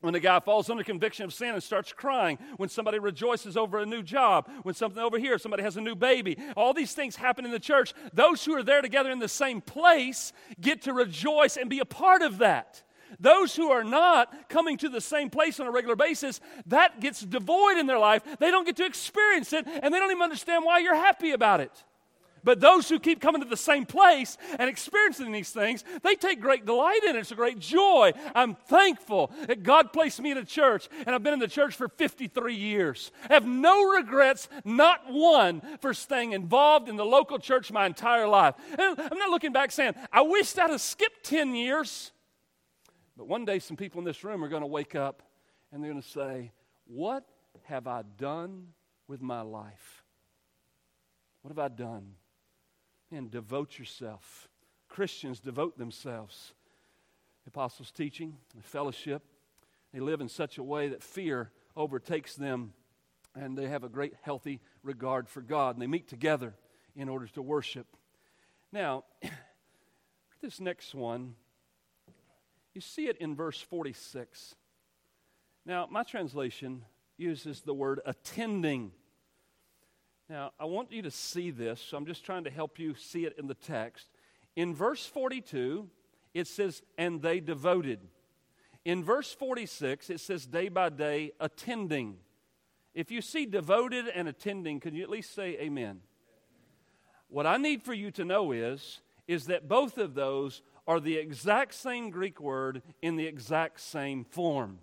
when 0.00 0.14
a 0.14 0.20
guy 0.20 0.40
falls 0.40 0.68
under 0.68 0.84
conviction 0.84 1.24
of 1.24 1.32
sin 1.32 1.54
and 1.54 1.62
starts 1.62 1.92
crying, 1.92 2.38
when 2.56 2.68
somebody 2.68 2.98
rejoices 2.98 3.56
over 3.56 3.78
a 3.78 3.86
new 3.86 4.02
job, 4.02 4.48
when 4.62 4.74
something 4.74 5.02
over 5.02 5.18
here, 5.18 5.38
somebody 5.38 5.62
has 5.62 5.76
a 5.76 5.80
new 5.80 5.94
baby, 5.94 6.36
all 6.56 6.74
these 6.74 6.92
things 6.92 7.16
happen 7.16 7.44
in 7.44 7.50
the 7.50 7.58
church. 7.58 7.94
Those 8.12 8.44
who 8.44 8.52
are 8.54 8.62
there 8.62 8.82
together 8.82 9.10
in 9.10 9.18
the 9.18 9.28
same 9.28 9.60
place 9.60 10.32
get 10.60 10.82
to 10.82 10.92
rejoice 10.92 11.56
and 11.56 11.70
be 11.70 11.78
a 11.78 11.84
part 11.84 12.22
of 12.22 12.38
that. 12.38 12.82
Those 13.18 13.54
who 13.54 13.70
are 13.70 13.84
not 13.84 14.48
coming 14.48 14.76
to 14.78 14.88
the 14.88 15.00
same 15.00 15.30
place 15.30 15.60
on 15.60 15.66
a 15.66 15.70
regular 15.70 15.96
basis, 15.96 16.40
that 16.66 17.00
gets 17.00 17.20
devoid 17.20 17.78
in 17.78 17.86
their 17.86 17.98
life. 17.98 18.22
They 18.38 18.50
don't 18.50 18.66
get 18.66 18.76
to 18.76 18.84
experience 18.84 19.52
it, 19.52 19.66
and 19.66 19.94
they 19.94 19.98
don't 19.98 20.10
even 20.10 20.22
understand 20.22 20.64
why 20.64 20.80
you're 20.80 20.94
happy 20.94 21.30
about 21.30 21.60
it. 21.60 21.84
But 22.46 22.60
those 22.60 22.88
who 22.88 23.00
keep 23.00 23.20
coming 23.20 23.42
to 23.42 23.48
the 23.48 23.56
same 23.56 23.84
place 23.84 24.38
and 24.56 24.70
experiencing 24.70 25.32
these 25.32 25.50
things, 25.50 25.82
they 26.04 26.14
take 26.14 26.40
great 26.40 26.64
delight 26.64 27.02
in 27.02 27.16
it. 27.16 27.18
It's 27.18 27.32
a 27.32 27.34
great 27.34 27.58
joy. 27.58 28.12
I'm 28.36 28.54
thankful 28.54 29.32
that 29.48 29.64
God 29.64 29.92
placed 29.92 30.20
me 30.20 30.30
in 30.30 30.38
a 30.38 30.44
church, 30.44 30.88
and 31.04 31.08
I've 31.08 31.24
been 31.24 31.32
in 31.32 31.40
the 31.40 31.48
church 31.48 31.74
for 31.74 31.88
53 31.88 32.54
years. 32.54 33.10
I 33.28 33.34
have 33.34 33.44
no 33.44 33.82
regrets, 33.82 34.48
not 34.64 35.12
one, 35.12 35.60
for 35.80 35.92
staying 35.92 36.34
involved 36.34 36.88
in 36.88 36.94
the 36.94 37.04
local 37.04 37.40
church 37.40 37.72
my 37.72 37.84
entire 37.84 38.28
life. 38.28 38.54
And 38.78 38.96
I'm 38.96 39.18
not 39.18 39.30
looking 39.30 39.52
back 39.52 39.72
saying, 39.72 39.94
I 40.12 40.22
wished 40.22 40.56
I'd 40.56 40.70
have 40.70 40.80
skipped 40.80 41.24
10 41.24 41.56
years. 41.56 42.12
But 43.16 43.26
one 43.26 43.44
day, 43.44 43.58
some 43.58 43.76
people 43.76 43.98
in 43.98 44.04
this 44.04 44.22
room 44.22 44.44
are 44.44 44.48
going 44.48 44.62
to 44.62 44.68
wake 44.68 44.94
up 44.94 45.24
and 45.72 45.82
they're 45.82 45.90
going 45.90 46.02
to 46.02 46.08
say, 46.08 46.52
What 46.86 47.24
have 47.64 47.88
I 47.88 48.02
done 48.16 48.68
with 49.08 49.20
my 49.20 49.40
life? 49.40 50.04
What 51.42 51.48
have 51.50 51.58
I 51.58 51.74
done? 51.74 52.12
And 53.10 53.30
devote 53.30 53.78
yourself. 53.78 54.48
Christians 54.88 55.40
devote 55.40 55.78
themselves. 55.78 56.52
The 57.44 57.48
apostles' 57.48 57.92
teaching, 57.92 58.36
the 58.54 58.62
fellowship, 58.62 59.22
they 59.92 60.00
live 60.00 60.20
in 60.20 60.28
such 60.28 60.58
a 60.58 60.62
way 60.62 60.88
that 60.88 61.02
fear 61.02 61.50
overtakes 61.76 62.34
them 62.34 62.72
and 63.34 63.56
they 63.56 63.68
have 63.68 63.84
a 63.84 63.88
great 63.88 64.14
healthy 64.22 64.60
regard 64.82 65.28
for 65.28 65.40
God 65.40 65.76
and 65.76 65.82
they 65.82 65.86
meet 65.86 66.08
together 66.08 66.54
in 66.94 67.08
order 67.08 67.26
to 67.28 67.42
worship. 67.42 67.86
Now, 68.72 69.04
this 70.42 70.60
next 70.60 70.94
one, 70.94 71.34
you 72.74 72.80
see 72.80 73.08
it 73.08 73.16
in 73.18 73.34
verse 73.34 73.60
46. 73.60 74.54
Now, 75.64 75.88
my 75.90 76.02
translation 76.02 76.84
uses 77.16 77.62
the 77.62 77.74
word 77.74 78.00
attending. 78.04 78.92
Now, 80.28 80.50
I 80.58 80.64
want 80.64 80.90
you 80.90 81.02
to 81.02 81.10
see 81.10 81.50
this, 81.50 81.80
so 81.80 81.96
I'm 81.96 82.06
just 82.06 82.24
trying 82.24 82.44
to 82.44 82.50
help 82.50 82.80
you 82.80 82.94
see 82.96 83.26
it 83.26 83.34
in 83.38 83.46
the 83.46 83.54
text. 83.54 84.08
In 84.56 84.74
verse 84.74 85.06
42, 85.06 85.88
it 86.34 86.48
says, 86.48 86.82
and 86.98 87.22
they 87.22 87.38
devoted. 87.38 88.00
In 88.84 89.04
verse 89.04 89.32
46, 89.32 90.10
it 90.10 90.18
says, 90.18 90.44
day 90.46 90.68
by 90.68 90.88
day, 90.88 91.30
attending. 91.38 92.16
If 92.92 93.12
you 93.12 93.22
see 93.22 93.46
devoted 93.46 94.08
and 94.08 94.26
attending, 94.26 94.80
can 94.80 94.94
you 94.94 95.04
at 95.04 95.10
least 95.10 95.32
say 95.32 95.58
amen? 95.60 96.00
What 97.28 97.46
I 97.46 97.56
need 97.56 97.82
for 97.82 97.94
you 97.94 98.10
to 98.12 98.24
know 98.24 98.50
is, 98.50 99.00
is 99.28 99.46
that 99.46 99.68
both 99.68 99.96
of 99.96 100.14
those 100.14 100.62
are 100.88 100.98
the 100.98 101.16
exact 101.16 101.74
same 101.74 102.10
Greek 102.10 102.40
word 102.40 102.82
in 103.02 103.16
the 103.16 103.26
exact 103.26 103.80
same 103.80 104.24
form. 104.24 104.78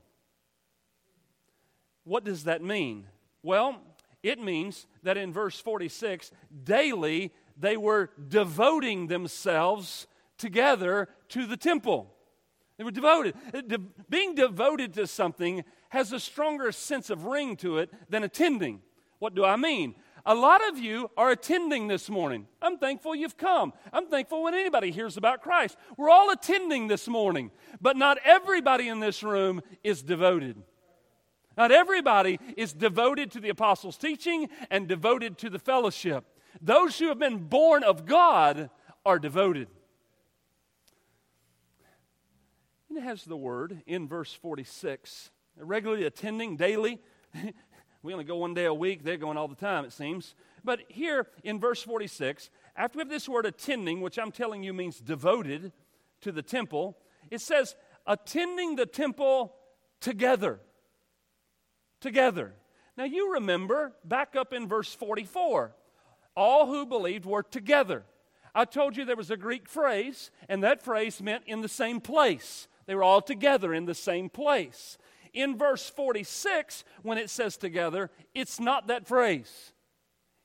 What 2.04 2.24
does 2.24 2.44
that 2.46 2.62
mean? 2.62 3.08
Well, 3.42 3.82
it 4.24 4.40
means 4.40 4.88
that 5.04 5.18
in 5.18 5.34
verse 5.34 5.60
46, 5.60 6.32
daily 6.64 7.32
they 7.58 7.78
were 7.78 8.10
devoting 8.30 9.08
themselves 9.08 10.08
together 10.38 11.10
to 11.30 11.46
the 11.46 11.58
temple. 11.58 12.10
They 12.78 12.84
were 12.84 12.92
devoted. 12.92 13.36
Uh, 13.54 13.62
de- 13.62 13.78
being 14.10 14.34
devoted 14.34 14.94
to 14.96 15.06
something 15.06 15.64
has 15.90 16.12
a 16.12 16.20
stronger 16.20 16.72
sense 16.72 17.10
of 17.10 17.26
ring 17.26 17.56
to 17.58 17.78
it 17.78 17.94
than 18.10 18.24
attending. 18.24 18.82
What 19.20 19.36
do 19.36 19.46
I 19.46 19.58
mean? 19.58 19.96
A 20.26 20.34
lot 20.34 20.68
of 20.70 20.80
you 20.80 21.12
are 21.18 21.32
attending 21.32 21.88
this 21.88 22.10
morning. 22.10 22.48
I'm 22.62 22.78
thankful 22.78 23.14
you've 23.14 23.38
come. 23.38 23.74
I'm 23.92 24.08
thankful 24.08 24.42
when 24.42 24.54
anybody 24.54 24.90
hears 24.90 25.18
about 25.18 25.42
Christ. 25.42 25.78
We're 25.98 26.10
all 26.10 26.32
attending 26.32 26.88
this 26.88 27.10
morning, 27.10 27.52
but 27.82 27.98
not 27.98 28.18
everybody 28.24 28.88
in 28.88 29.02
this 29.02 29.22
room 29.22 29.62
is 29.84 30.02
devoted. 30.02 30.64
Not 31.56 31.72
everybody 31.72 32.40
is 32.58 32.74
devoted 32.74 33.32
to 33.32 33.40
the 33.40 33.50
apostles' 33.50 33.98
teaching 33.98 34.50
and 34.70 34.88
devoted 34.88 35.38
to 35.40 35.50
the 35.50 35.60
fellowship. 35.60 36.26
Those 36.62 36.98
who 37.00 37.08
have 37.10 37.20
been 37.20 37.48
born 37.48 37.84
of 37.84 38.06
God 38.06 38.70
are 39.06 39.20
devoted. 39.20 39.68
And 42.90 42.98
it 42.98 43.04
has 43.04 43.24
the 43.24 43.38
word 43.38 43.82
in 43.86 44.08
verse 44.08 44.34
46 44.34 45.32
regularly 45.58 46.06
attending 46.06 46.58
daily. 46.58 47.00
we 48.04 48.14
only 48.14 48.26
go 48.26 48.38
one 48.38 48.54
day 48.54 48.66
a 48.66 48.74
week, 48.74 49.04
they're 49.04 49.18
going 49.18 49.38
all 49.38 49.48
the 49.48 49.56
time, 49.56 49.86
it 49.86 49.94
seems. 49.94 50.36
But 50.64 50.82
here 50.88 51.28
in 51.44 51.60
verse 51.60 51.84
46, 51.84 52.50
after 52.76 52.98
we 52.98 53.02
have 53.02 53.10
this 53.10 53.30
word 53.30 53.46
attending, 53.46 54.02
which 54.02 54.18
I'm 54.18 54.32
telling 54.32 54.64
you 54.64 54.74
means 54.74 55.00
devoted 55.00 55.72
to 56.22 56.32
the 56.32 56.42
temple, 56.42 56.98
it 57.30 57.42
says 57.42 57.76
attending 58.08 58.76
the 58.76 58.86
temple 58.86 59.56
together 60.00 60.60
together. 62.04 62.54
Now 62.96 63.06
you 63.06 63.34
remember 63.34 63.94
back 64.04 64.36
up 64.36 64.54
in 64.54 64.68
verse 64.68 64.94
44, 64.94 65.74
all 66.36 66.68
who 66.68 66.86
believed 66.86 67.26
were 67.26 67.42
together. 67.42 68.04
I 68.54 68.66
told 68.66 68.96
you 68.96 69.06
there 69.06 69.16
was 69.16 69.32
a 69.32 69.38
Greek 69.38 69.68
phrase, 69.68 70.30
and 70.48 70.62
that 70.64 70.84
phrase 70.84 71.22
meant 71.22 71.46
in 71.48 71.62
the 71.62 71.68
same 71.68 72.00
place. 72.00 72.68
They 72.86 72.94
were 72.94 73.04
all 73.04 73.22
together 73.22 73.74
in 73.74 73.86
the 73.86 73.96
same 73.96 74.30
place. 74.30 75.00
In 75.34 75.58
verse 75.58 75.90
46, 75.90 76.84
when 77.02 77.18
it 77.18 77.32
says 77.32 77.58
together, 77.58 78.12
it's 78.36 78.60
not 78.60 78.88
that 78.88 79.08
phrase, 79.08 79.74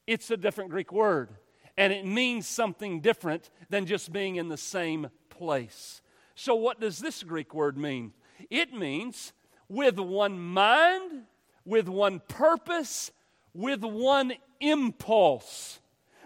it's 0.06 0.30
a 0.30 0.38
different 0.38 0.70
Greek 0.70 0.92
word. 0.92 1.30
And 1.76 1.92
it 1.92 2.06
means 2.06 2.48
something 2.48 3.00
different 3.00 3.50
than 3.68 3.86
just 3.86 4.12
being 4.12 4.36
in 4.36 4.48
the 4.48 4.56
same 4.56 5.10
place. 5.28 6.00
So, 6.34 6.56
what 6.56 6.80
does 6.80 6.98
this 6.98 7.22
Greek 7.22 7.54
word 7.54 7.76
mean? 7.76 8.12
It 8.50 8.72
means 8.72 9.32
with 9.68 9.98
one 9.98 10.40
mind 10.40 11.26
with 11.68 11.88
one 11.88 12.20
purpose, 12.28 13.12
with 13.52 13.83
one 13.83 14.33
impulse. 14.61 15.81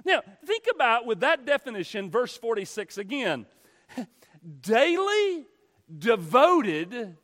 Now, 0.05 0.23
think 0.45 0.65
about 0.73 1.07
with 1.07 1.21
that 1.21 1.45
definition, 1.45 2.11
verse 2.11 2.37
46 2.37 2.99
again. 2.99 3.47
Daily 4.61 5.47
devoted 5.97 7.17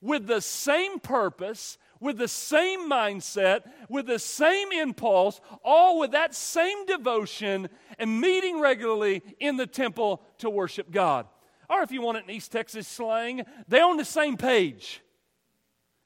with 0.00 0.26
the 0.26 0.40
same 0.40 0.98
purpose, 0.98 1.78
with 2.00 2.18
the 2.18 2.26
same 2.26 2.90
mindset, 2.90 3.62
with 3.88 4.06
the 4.06 4.18
same 4.18 4.72
impulse, 4.72 5.40
all 5.64 6.00
with 6.00 6.10
that 6.12 6.34
same 6.34 6.86
devotion, 6.86 7.68
and 7.98 8.20
meeting 8.20 8.60
regularly 8.60 9.22
in 9.38 9.56
the 9.56 9.66
temple 9.66 10.22
to 10.38 10.50
worship 10.50 10.90
God. 10.90 11.26
Or 11.70 11.82
if 11.82 11.92
you 11.92 12.02
want 12.02 12.18
it 12.18 12.24
in 12.24 12.30
East 12.30 12.50
Texas 12.50 12.88
slang, 12.88 13.44
they're 13.68 13.84
on 13.84 13.96
the 13.96 14.04
same 14.04 14.36
page. 14.36 15.00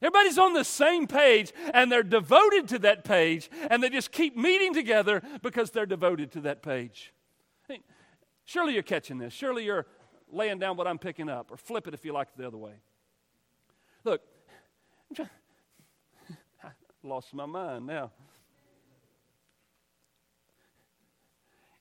Everybody's 0.02 0.38
on 0.38 0.52
the 0.52 0.64
same 0.64 1.06
page 1.06 1.52
and 1.72 1.90
they're 1.90 2.02
devoted 2.02 2.68
to 2.68 2.78
that 2.80 3.04
page 3.04 3.50
and 3.70 3.82
they 3.82 3.88
just 3.88 4.12
keep 4.12 4.36
meeting 4.36 4.74
together 4.74 5.22
because 5.42 5.70
they're 5.70 5.86
devoted 5.86 6.30
to 6.32 6.40
that 6.42 6.62
page. 6.62 7.14
Surely 8.44 8.74
you're 8.74 8.82
catching 8.82 9.18
this. 9.18 9.32
Surely 9.32 9.64
you're 9.64 9.86
laying 10.30 10.58
down 10.58 10.76
what 10.76 10.86
I'm 10.86 10.98
picking 10.98 11.28
up 11.28 11.50
or 11.50 11.56
flip 11.56 11.88
it 11.88 11.94
if 11.94 12.04
you 12.04 12.12
like 12.12 12.28
the 12.36 12.46
other 12.46 12.56
way. 12.56 12.74
Look, 14.04 14.22
I 15.18 16.68
lost 17.02 17.34
my 17.34 17.46
mind 17.46 17.86
now. 17.86 18.12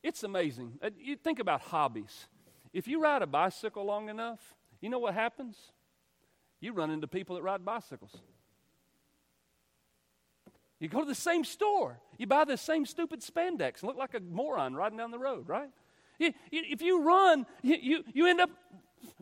It's 0.01 0.23
amazing. 0.23 0.80
Uh, 0.82 0.89
you 0.99 1.15
think 1.15 1.39
about 1.39 1.62
hobbies. 1.62 2.28
If 2.73 2.88
you 2.88 3.01
ride 3.01 3.21
a 3.21 3.28
bicycle 3.28 3.86
long 3.86 4.10
enough, 4.10 4.56
you 4.82 4.89
know 4.89 4.99
what 4.99 5.13
happens? 5.13 5.58
You 6.65 6.73
run 6.73 6.89
into 6.89 7.08
people 7.08 7.36
that 7.36 7.43
ride 7.43 7.63
bicycles. 7.63 8.12
You 10.80 10.89
go 10.89 10.99
to 10.99 11.06
the 11.06 11.15
same 11.15 11.45
store, 11.45 11.99
you 12.17 12.28
buy 12.28 12.43
the 12.43 12.58
same 12.58 12.86
stupid 12.86 13.21
spandex 13.21 13.80
and 13.80 13.84
look 13.84 13.97
like 13.97 14.13
a 14.13 14.19
moron 14.19 14.75
riding 14.75 14.97
down 14.97 15.12
the 15.12 15.19
road, 15.19 15.47
right? 15.47 15.69
You, 16.19 16.34
you, 16.51 16.63
if 16.69 16.82
you 16.82 17.01
run, 17.01 17.45
you, 17.62 18.04
you 18.13 18.28
end 18.28 18.41
up 18.41 18.49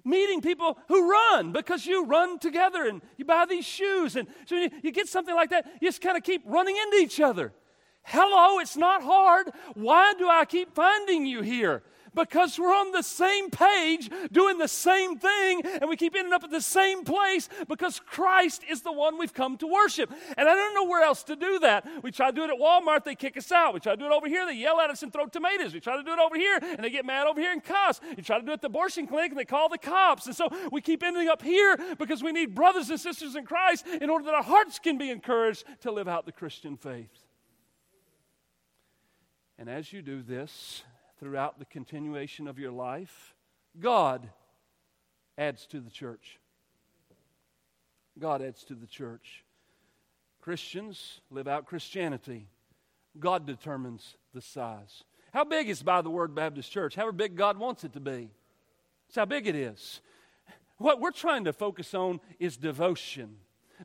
meeting 0.03 0.41
people 0.41 0.77
who 0.87 1.09
run 1.09 1.51
because 1.51 1.85
you 1.85 2.05
run 2.05 2.39
together 2.39 2.85
and 2.85 3.01
you 3.17 3.25
buy 3.25 3.45
these 3.45 3.65
shoes. 3.65 4.15
And 4.15 4.27
so 4.45 4.55
you, 4.55 4.69
you 4.81 4.91
get 4.91 5.07
something 5.07 5.35
like 5.35 5.51
that, 5.51 5.65
you 5.79 5.87
just 5.87 6.01
kind 6.01 6.17
of 6.17 6.23
keep 6.23 6.41
running 6.45 6.75
into 6.75 6.97
each 6.97 7.19
other. 7.19 7.53
Hello, 8.03 8.59
it's 8.59 8.75
not 8.75 9.03
hard. 9.03 9.51
Why 9.75 10.13
do 10.17 10.27
I 10.27 10.45
keep 10.45 10.73
finding 10.73 11.25
you 11.25 11.41
here? 11.41 11.83
Because 12.15 12.59
we're 12.59 12.73
on 12.73 12.91
the 12.91 13.01
same 13.01 13.49
page 13.49 14.09
doing 14.31 14.57
the 14.57 14.67
same 14.67 15.17
thing 15.17 15.61
and 15.65 15.89
we 15.89 15.95
keep 15.95 16.15
ending 16.15 16.33
up 16.33 16.43
at 16.43 16.51
the 16.51 16.61
same 16.61 17.03
place 17.03 17.49
because 17.67 17.99
Christ 17.99 18.63
is 18.69 18.81
the 18.81 18.91
one 18.91 19.17
we've 19.17 19.33
come 19.33 19.57
to 19.57 19.67
worship. 19.67 20.11
And 20.37 20.47
I 20.47 20.55
don't 20.55 20.73
know 20.75 20.85
where 20.85 21.03
else 21.03 21.23
to 21.23 21.35
do 21.35 21.59
that. 21.59 21.87
We 22.03 22.11
try 22.11 22.31
to 22.31 22.35
do 22.35 22.43
it 22.43 22.49
at 22.49 22.59
Walmart, 22.59 23.03
they 23.03 23.15
kick 23.15 23.37
us 23.37 23.51
out. 23.51 23.73
We 23.73 23.79
try 23.79 23.93
to 23.93 23.97
do 23.97 24.05
it 24.05 24.11
over 24.11 24.27
here, 24.27 24.45
they 24.45 24.55
yell 24.55 24.79
at 24.79 24.89
us 24.89 25.03
and 25.03 25.11
throw 25.11 25.25
tomatoes. 25.25 25.73
We 25.73 25.79
try 25.79 25.97
to 25.97 26.03
do 26.03 26.13
it 26.13 26.19
over 26.19 26.35
here 26.35 26.59
and 26.61 26.83
they 26.83 26.89
get 26.89 27.05
mad 27.05 27.27
over 27.27 27.39
here 27.39 27.51
and 27.51 27.63
cuss. 27.63 27.99
You 28.15 28.23
try 28.23 28.39
to 28.39 28.45
do 28.45 28.51
it 28.51 28.55
at 28.55 28.61
the 28.61 28.67
abortion 28.67 29.07
clinic 29.07 29.31
and 29.31 29.39
they 29.39 29.45
call 29.45 29.69
the 29.69 29.77
cops. 29.77 30.27
And 30.27 30.35
so 30.35 30.49
we 30.71 30.81
keep 30.81 31.03
ending 31.03 31.27
up 31.27 31.41
here 31.41 31.77
because 31.97 32.23
we 32.23 32.31
need 32.31 32.55
brothers 32.55 32.89
and 32.89 32.99
sisters 32.99 33.35
in 33.35 33.45
Christ 33.45 33.85
in 33.87 34.09
order 34.09 34.25
that 34.25 34.33
our 34.33 34.43
hearts 34.43 34.79
can 34.79 34.97
be 34.97 35.09
encouraged 35.09 35.63
to 35.81 35.91
live 35.91 36.07
out 36.07 36.25
the 36.25 36.31
Christian 36.31 36.77
faith. 36.77 37.09
And 39.57 39.69
as 39.69 39.93
you 39.93 40.01
do 40.01 40.21
this, 40.21 40.83
throughout 41.19 41.59
the 41.59 41.65
continuation 41.65 42.47
of 42.47 42.59
your 42.59 42.71
life, 42.71 43.33
God 43.79 44.29
adds 45.37 45.65
to 45.67 45.79
the 45.79 45.89
church. 45.89 46.39
God 48.19 48.41
adds 48.41 48.63
to 48.65 48.75
the 48.75 48.87
church. 48.87 49.43
Christians 50.41 51.21
live 51.31 51.47
out 51.47 51.65
Christianity. 51.65 52.47
God 53.19 53.47
determines 53.47 54.17
the 54.33 54.41
size. 54.41 55.03
How 55.33 55.43
big 55.43 55.69
is 55.69 55.81
by 55.81 56.01
the 56.01 56.09
Word 56.09 56.35
Baptist 56.35 56.71
Church? 56.71 56.95
However 56.95 57.11
big 57.11 57.35
God 57.35 57.57
wants 57.57 57.83
it 57.83 57.93
to 57.93 57.99
be. 57.99 58.29
It's 59.07 59.15
how 59.15 59.25
big 59.25 59.47
it 59.47 59.55
is. 59.55 60.01
What 60.77 60.99
we're 60.99 61.11
trying 61.11 61.45
to 61.45 61.53
focus 61.53 61.93
on 61.93 62.19
is 62.39 62.57
devotion 62.57 63.37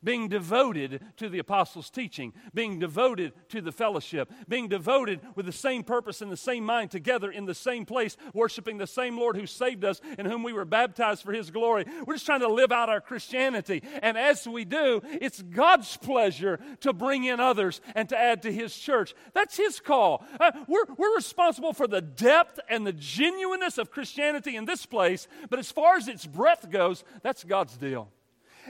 being 0.03 0.29
devoted 0.29 1.03
to 1.17 1.29
the 1.29 1.39
apostles' 1.39 1.91
teaching, 1.91 2.33
being 2.55 2.79
devoted 2.79 3.33
to 3.51 3.61
the 3.61 3.73
fellowship, 3.73 4.31
being 4.49 4.69
devoted 4.69 5.21
with 5.35 5.47
the 5.47 5.53
same 5.53 5.83
purpose 5.83 6.23
and 6.23 6.31
the 6.31 6.37
same 6.37 6.65
mind 6.65 6.91
together 6.91 7.31
in 7.31 7.47
the 7.47 7.55
same 7.55 7.85
place, 7.85 8.17
worshiping 8.35 8.79
the 8.79 8.87
same 8.87 9.19
Lord 9.19 9.37
who 9.37 9.47
saved 9.47 9.85
us 9.85 10.01
and 10.19 10.27
whom 10.27 10.43
we 10.43 10.53
were 10.53 10.65
baptized 10.65 11.23
for 11.23 11.33
his 11.33 11.51
glory. 11.51 11.85
We're 12.07 12.15
just 12.15 12.27
trying 12.27 12.41
to 12.41 12.49
live 12.49 12.73
out 12.73 12.89
our 12.89 13.01
Christianity. 13.01 13.83
And 14.03 14.17
as 14.17 14.47
we 14.47 14.65
do, 14.65 15.01
it's 15.05 15.43
God's 15.43 15.97
pleasure 15.97 16.59
to 16.81 16.93
bring 16.93 17.25
in 17.25 17.41
others 17.41 17.81
and 17.95 18.09
to 18.09 18.19
add 18.19 18.43
to 18.43 18.53
his 18.53 18.77
church. 18.77 19.15
That's 19.35 19.57
his 19.57 19.81
call. 19.81 20.25
Uh, 20.39 20.53
we're, 20.67 20.87
we're 20.97 21.15
responsible 21.15 21.73
for 21.73 21.87
the 21.87 22.01
depth 22.01 22.61
and 22.69 22.87
the 22.87 22.93
genuineness 22.93 23.79
of 23.79 23.91
Christianity 23.91 24.57
in 24.57 24.65
this 24.65 24.87
place, 24.87 25.29
but 25.51 25.59
as 25.59 25.71
far 25.71 25.97
as 25.97 26.09
its 26.09 26.27
breadth 26.27 26.71
goes, 26.71 27.05
that's 27.23 27.45
God's 27.45 27.77
deal. 27.77 28.11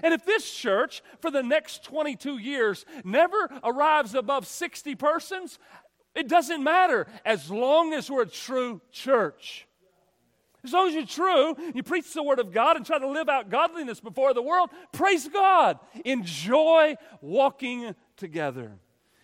And 0.03 0.15
if 0.15 0.25
this 0.25 0.51
church 0.51 1.03
for 1.21 1.31
the 1.31 1.43
next 1.43 1.85
22 1.85 2.39
years 2.39 2.85
never 3.05 3.49
arrives 3.63 4.15
above 4.15 4.47
60 4.47 4.95
persons, 4.95 5.59
it 6.15 6.29
doesn't 6.29 6.63
matter 6.63 7.07
as 7.25 7.51
long 7.51 7.93
as 7.93 8.11
we're 8.11 8.23
a 8.23 8.27
true 8.27 8.81
church. 8.91 9.67
As 10.65 10.73
long 10.73 10.89
as 10.89 10.95
you're 10.95 11.07
true, 11.07 11.55
you 11.75 11.83
preach 11.83 12.13
the 12.13 12.23
Word 12.23 12.41
of 12.41 12.53
God 12.53 12.77
and 12.77 12.85
try 12.85 12.99
to 12.99 13.09
live 13.09 13.29
out 13.29 13.49
godliness 13.49 14.01
before 14.01 14.35
the 14.35 14.43
world, 14.43 14.71
praise 14.93 15.29
God. 15.29 15.79
Enjoy 16.05 16.97
walking 17.21 17.95
together. 18.17 18.73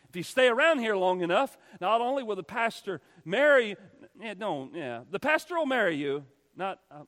If 0.08 0.16
you 0.16 0.22
stay 0.22 0.46
around 0.46 0.78
here 0.78 0.94
long 0.94 1.22
enough, 1.22 1.58
not 1.80 2.00
only 2.00 2.22
will 2.22 2.36
the 2.36 2.44
pastor 2.44 3.00
marry, 3.24 3.76
yeah, 4.20 4.34
yeah, 4.72 5.00
the 5.10 5.18
pastor 5.18 5.56
will 5.56 5.66
marry 5.66 5.96
you, 5.96 6.24
not. 6.56 6.78
Uh, 6.90 7.02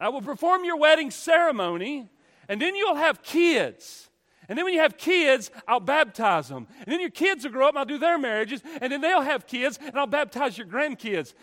I 0.00 0.08
will 0.08 0.22
perform 0.22 0.64
your 0.64 0.76
wedding 0.76 1.10
ceremony, 1.10 2.08
and 2.48 2.60
then 2.60 2.74
you'll 2.74 2.96
have 2.96 3.22
kids. 3.22 4.08
And 4.48 4.58
then 4.58 4.64
when 4.64 4.74
you 4.74 4.80
have 4.80 4.96
kids, 4.96 5.48
I'll 5.68 5.78
baptize 5.78 6.48
them. 6.48 6.66
And 6.80 6.86
then 6.88 7.00
your 7.00 7.10
kids 7.10 7.44
will 7.44 7.52
grow 7.52 7.68
up 7.68 7.74
and 7.74 7.78
I'll 7.78 7.84
do 7.84 7.98
their 7.98 8.18
marriages. 8.18 8.60
And 8.80 8.90
then 8.90 9.00
they'll 9.00 9.20
have 9.20 9.46
kids 9.46 9.78
and 9.80 9.96
I'll 9.96 10.08
baptize 10.08 10.58
your 10.58 10.66
grandkids. 10.66 11.34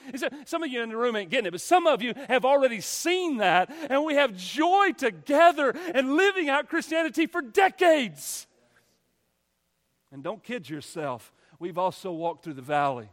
Some 0.43 0.61
of 0.61 0.69
you 0.69 0.83
in 0.83 0.89
the 0.89 0.97
room 0.97 1.15
ain't 1.15 1.29
getting 1.29 1.45
it, 1.45 1.51
but 1.51 1.61
some 1.61 1.87
of 1.87 2.01
you 2.01 2.13
have 2.27 2.43
already 2.43 2.81
seen 2.81 3.37
that. 3.37 3.73
And 3.89 4.03
we 4.03 4.15
have 4.15 4.35
joy 4.35 4.91
together 4.91 5.73
and 5.95 6.17
living 6.17 6.49
out 6.49 6.67
Christianity 6.67 7.27
for 7.27 7.41
decades. 7.41 8.45
And 10.11 10.21
don't 10.21 10.43
kid 10.43 10.69
yourself. 10.69 11.31
We've 11.59 11.77
also 11.77 12.11
walked 12.11 12.43
through 12.43 12.55
the 12.55 12.61
valley. 12.61 13.07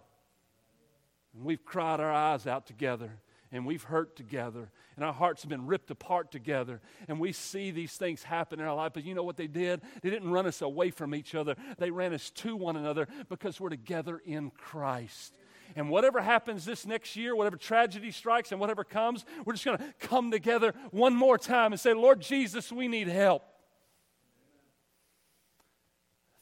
And 1.37 1.45
we've 1.45 1.65
cried 1.65 2.01
our 2.01 2.13
eyes 2.13 2.49
out 2.49 2.67
together 2.67 3.13
and 3.55 3.65
we've 3.65 3.85
hurt 3.85 4.17
together, 4.17 4.69
and 4.97 5.05
our 5.05 5.13
hearts 5.13 5.43
have 5.43 5.49
been 5.49 5.65
ripped 5.65 5.89
apart 5.93 6.33
together, 6.33 6.81
and 7.07 7.21
we 7.21 7.31
see 7.31 7.71
these 7.71 7.97
things 7.97 8.25
happen 8.25 8.59
in 8.59 8.67
our 8.67 8.75
life. 8.75 8.91
But 8.93 9.05
you 9.05 9.15
know 9.15 9.23
what 9.23 9.37
they 9.37 9.47
did? 9.47 9.81
They 10.03 10.11
didn't 10.11 10.33
run 10.33 10.47
us 10.47 10.61
away 10.61 10.91
from 10.91 11.15
each 11.15 11.37
other, 11.37 11.55
they 11.79 11.93
ran 11.93 12.13
us 12.13 12.31
to 12.31 12.57
one 12.57 12.77
another 12.77 13.07
because 13.29 13.61
we're 13.61 13.69
together 13.69 14.21
in 14.27 14.51
Christ. 14.51 15.39
And 15.77 15.89
whatever 15.89 16.21
happens 16.21 16.65
this 16.65 16.85
next 16.85 17.15
year, 17.15 17.37
whatever 17.37 17.57
tragedy 17.57 18.11
strikes 18.11 18.51
and 18.51 18.61
whatever 18.61 18.83
comes, 18.83 19.25
we're 19.45 19.55
just 19.55 19.65
going 19.65 19.79
to 19.79 19.95
come 20.01 20.33
together 20.33 20.75
one 20.91 21.15
more 21.15 21.39
time 21.39 21.73
and 21.73 21.81
say, 21.81 21.95
Lord 21.95 22.21
Jesus, 22.21 22.73
we 22.73 22.89
need 22.89 23.09
help. 23.09 23.45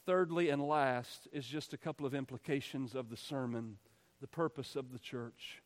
Thirdly 0.07 0.49
and 0.49 0.67
last 0.67 1.29
is 1.31 1.47
just 1.47 1.75
a 1.75 1.77
couple 1.77 2.07
of 2.07 2.15
implications 2.15 2.95
of 2.95 3.11
the 3.11 3.17
sermon, 3.17 3.77
the 4.21 4.27
purpose 4.27 4.77
of 4.77 4.93
the 4.93 4.99
church. 4.99 5.62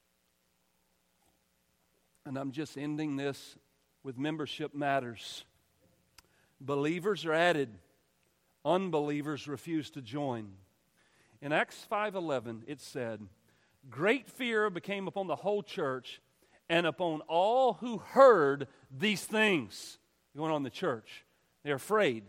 And 2.27 2.37
I'm 2.37 2.51
just 2.51 2.77
ending 2.77 3.15
this 3.15 3.57
with 4.03 4.19
membership 4.19 4.75
matters. 4.75 5.45
Believers 6.61 7.25
are 7.25 7.33
added, 7.33 7.79
unbelievers 8.65 9.47
refuse 9.47 9.91
to 9.91 10.03
join. 10.03 10.57
In 11.41 11.53
Acts 11.53 11.87
5:11 11.89 12.65
it 12.67 12.81
said, 12.81 13.29
"Great 13.89 14.29
fear 14.29 14.71
became 14.71 15.07
upon 15.07 15.29
the 15.29 15.37
whole 15.37 15.63
church 15.63 16.21
and 16.69 16.85
upon 16.85 17.21
all 17.29 17.75
who 17.75 17.99
heard 17.99 18.67
these 18.91 19.25
things." 19.25 20.01
Going 20.37 20.51
on 20.51 20.57
in 20.57 20.63
the 20.65 20.71
church. 20.71 21.25
They're 21.63 21.77
afraid. 21.77 22.29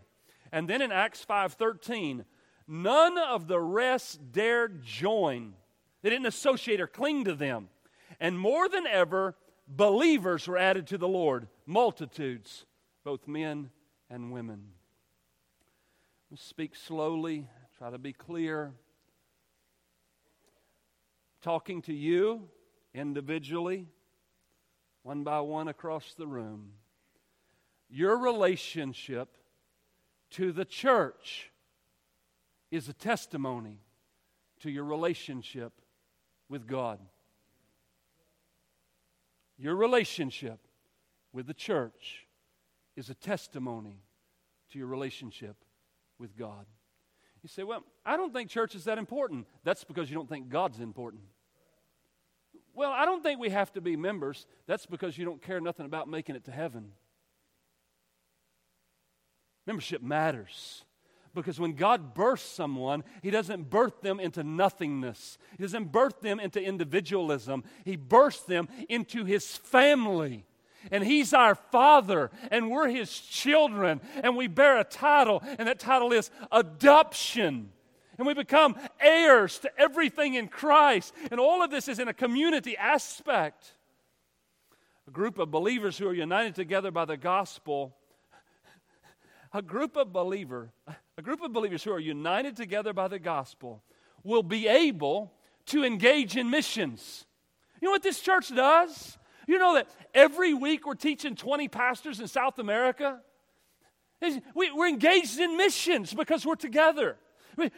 And 0.51 0.69
then 0.69 0.83
in 0.83 0.91
Acts 0.91 1.25
5:13, 1.25 2.23
none 2.67 3.17
of 3.17 3.47
the 3.47 3.59
rest 3.59 4.31
dared 4.31 4.83
join. 4.83 5.55
They 6.03 6.11
didn't 6.11 6.27
associate 6.27 6.79
or 6.79 6.87
cling 6.87 7.23
to 7.23 7.33
them. 7.33 7.71
And 8.19 8.39
more 8.39 8.69
than 8.69 8.85
ever, 8.85 9.35
believers 9.67 10.47
were 10.47 10.57
added 10.57 10.87
to 10.87 10.97
the 10.97 11.07
Lord, 11.07 11.47
multitudes, 11.65 12.65
both 13.03 13.27
men 13.27 13.69
and 14.09 14.31
women. 14.31 14.69
Speak 16.35 16.75
slowly, 16.75 17.47
try 17.77 17.89
to 17.89 17.97
be 17.97 18.13
clear. 18.13 18.73
Talking 21.41 21.81
to 21.83 21.93
you 21.93 22.49
individually, 22.93 23.87
one 25.03 25.23
by 25.23 25.39
one 25.39 25.67
across 25.67 26.13
the 26.15 26.27
room. 26.27 26.73
Your 27.89 28.17
relationship 28.17 29.37
to 30.31 30.51
the 30.51 30.65
church 30.65 31.51
is 32.71 32.89
a 32.89 32.93
testimony 32.93 33.79
to 34.59 34.69
your 34.69 34.83
relationship 34.83 35.71
with 36.49 36.67
God. 36.67 36.99
Your 39.57 39.75
relationship 39.75 40.59
with 41.33 41.47
the 41.47 41.53
church 41.53 42.27
is 42.95 43.09
a 43.09 43.15
testimony 43.15 44.03
to 44.71 44.79
your 44.79 44.87
relationship 44.87 45.55
with 46.19 46.37
God. 46.37 46.65
You 47.43 47.49
say, 47.49 47.63
Well, 47.63 47.83
I 48.05 48.17
don't 48.17 48.33
think 48.33 48.49
church 48.49 48.75
is 48.75 48.85
that 48.85 48.97
important. 48.97 49.47
That's 49.63 49.83
because 49.83 50.09
you 50.09 50.15
don't 50.15 50.29
think 50.29 50.49
God's 50.49 50.79
important. 50.79 51.23
Well, 52.73 52.91
I 52.91 53.05
don't 53.05 53.23
think 53.23 53.39
we 53.39 53.49
have 53.49 53.73
to 53.73 53.81
be 53.81 53.95
members. 53.95 54.45
That's 54.67 54.85
because 54.85 55.17
you 55.17 55.25
don't 55.25 55.41
care 55.41 55.59
nothing 55.59 55.85
about 55.85 56.07
making 56.07 56.35
it 56.35 56.43
to 56.45 56.51
heaven. 56.51 56.91
Membership 59.65 60.01
matters. 60.01 60.83
Because 61.37 61.59
when 61.59 61.73
God 61.73 62.13
births 62.13 62.43
someone, 62.43 63.03
He 63.21 63.29
doesn't 63.29 63.69
birth 63.69 64.01
them 64.01 64.19
into 64.19 64.43
nothingness. 64.43 65.37
He 65.55 65.63
doesn't 65.63 65.91
birth 65.91 66.19
them 66.19 66.39
into 66.39 66.61
individualism. 66.61 67.63
He 67.85 67.95
births 67.95 68.41
them 68.41 68.67
into 68.89 69.23
His 69.23 69.55
family. 69.55 70.45
And 70.91 71.03
He's 71.03 71.33
our 71.33 71.55
Father, 71.55 72.31
and 72.49 72.71
we're 72.71 72.89
His 72.89 73.17
children, 73.19 74.01
and 74.23 74.35
we 74.35 74.47
bear 74.47 74.79
a 74.79 74.83
title, 74.83 75.43
and 75.59 75.67
that 75.67 75.79
title 75.79 76.11
is 76.11 76.31
adoption. 76.51 77.71
And 78.17 78.25
we 78.25 78.33
become 78.33 78.75
heirs 78.99 79.59
to 79.59 79.71
everything 79.79 80.33
in 80.33 80.47
Christ. 80.47 81.13
And 81.29 81.39
all 81.39 81.61
of 81.61 81.69
this 81.69 81.87
is 81.87 81.99
in 81.99 82.07
a 82.07 82.13
community 82.13 82.75
aspect. 82.75 83.75
A 85.07 85.11
group 85.11 85.37
of 85.37 85.51
believers 85.51 85.99
who 85.99 86.07
are 86.07 86.13
united 86.13 86.55
together 86.55 86.89
by 86.89 87.05
the 87.05 87.15
gospel 87.15 87.95
a 89.53 89.61
group 89.61 89.95
of 89.95 90.11
believer, 90.11 90.71
a 91.17 91.21
group 91.21 91.41
of 91.41 91.51
believers 91.51 91.83
who 91.83 91.91
are 91.91 91.99
united 91.99 92.55
together 92.55 92.93
by 92.93 93.07
the 93.07 93.17
gospel 93.17 93.83
will 94.23 94.43
be 94.43 94.67
able 94.67 95.33
to 95.65 95.83
engage 95.83 96.37
in 96.37 96.49
missions. 96.49 97.25
You 97.81 97.87
know 97.87 97.91
what 97.91 98.03
this 98.03 98.19
church 98.19 98.55
does? 98.55 99.17
You 99.47 99.57
know 99.57 99.73
that 99.75 99.89
every 100.13 100.53
week 100.53 100.85
we're 100.85 100.93
teaching 100.93 101.35
20 101.35 101.67
pastors 101.69 102.19
in 102.19 102.27
South 102.27 102.59
America? 102.59 103.19
We're 104.53 104.87
engaged 104.87 105.39
in 105.39 105.57
missions 105.57 106.13
because 106.13 106.45
we're 106.45 106.55
together. 106.55 107.17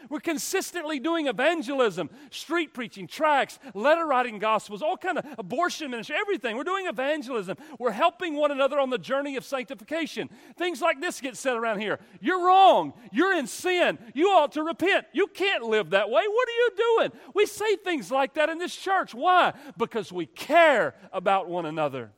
We're 0.09 0.19
consistently 0.19 0.99
doing 0.99 1.27
evangelism, 1.27 2.09
street 2.31 2.73
preaching, 2.73 3.07
tracts, 3.07 3.59
letter 3.73 4.05
writing 4.05 4.39
gospels, 4.39 4.81
all 4.81 4.97
kind 4.97 5.17
of 5.17 5.25
abortion 5.37 5.91
ministry, 5.91 6.15
everything. 6.19 6.57
We're 6.57 6.63
doing 6.63 6.87
evangelism. 6.87 7.57
We're 7.77 7.91
helping 7.91 8.35
one 8.35 8.51
another 8.51 8.79
on 8.79 8.89
the 8.89 8.97
journey 8.97 9.37
of 9.37 9.45
sanctification. 9.45 10.29
Things 10.57 10.81
like 10.81 10.99
this 10.99 11.21
get 11.21 11.37
said 11.37 11.55
around 11.55 11.79
here. 11.79 11.99
You're 12.19 12.45
wrong. 12.45 12.93
You're 13.11 13.33
in 13.33 13.47
sin. 13.47 13.97
You 14.13 14.27
ought 14.29 14.51
to 14.53 14.63
repent. 14.63 15.05
You 15.13 15.27
can't 15.27 15.63
live 15.63 15.91
that 15.91 16.09
way. 16.09 16.23
What 16.27 16.49
are 16.49 16.51
you 16.51 16.69
doing? 16.77 17.11
We 17.33 17.45
say 17.45 17.75
things 17.77 18.11
like 18.11 18.33
that 18.33 18.49
in 18.49 18.57
this 18.57 18.75
church. 18.75 19.13
Why? 19.13 19.53
Because 19.77 20.11
we 20.11 20.25
care 20.25 20.95
about 21.13 21.47
one 21.49 21.65
another. 21.65 22.11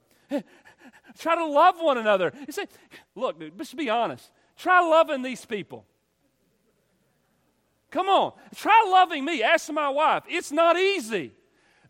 Try 1.18 1.36
to 1.36 1.46
love 1.46 1.76
one 1.80 1.98
another. 1.98 2.34
You 2.48 2.54
say, 2.54 2.66
look, 3.16 3.40
dude, 3.40 3.58
just 3.58 3.76
be 3.76 3.90
honest. 3.90 4.32
Try 4.58 4.80
loving 4.82 5.22
these 5.22 5.46
people. 5.46 5.86
Come 7.92 8.08
on, 8.08 8.34
try 8.56 8.86
loving 8.90 9.26
me. 9.26 9.44
Ask 9.44 9.72
my 9.72 9.90
wife. 9.90 10.24
It's 10.28 10.52
not 10.52 10.80
easy, 10.80 11.34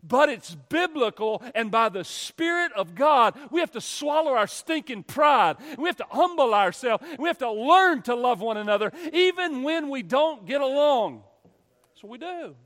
but 0.02 0.28
it's 0.28 0.54
biblical, 0.68 1.40
and 1.54 1.70
by 1.70 1.88
the 1.88 2.02
Spirit 2.02 2.72
of 2.72 2.94
God, 2.96 3.38
we 3.50 3.60
have 3.60 3.70
to 3.70 3.80
swallow 3.80 4.32
our 4.32 4.48
stinking 4.48 5.04
pride. 5.04 5.56
We 5.78 5.88
have 5.88 5.96
to 5.98 6.06
humble 6.10 6.54
ourselves. 6.54 7.04
We 7.18 7.28
have 7.28 7.38
to 7.38 7.50
learn 7.52 8.02
to 8.02 8.16
love 8.16 8.40
one 8.40 8.56
another, 8.56 8.92
even 9.12 9.62
when 9.62 9.88
we 9.90 10.02
don't 10.02 10.44
get 10.44 10.60
along. 10.60 11.22
That's 11.90 12.02
what 12.02 12.10
we 12.10 12.18
do. 12.18 12.56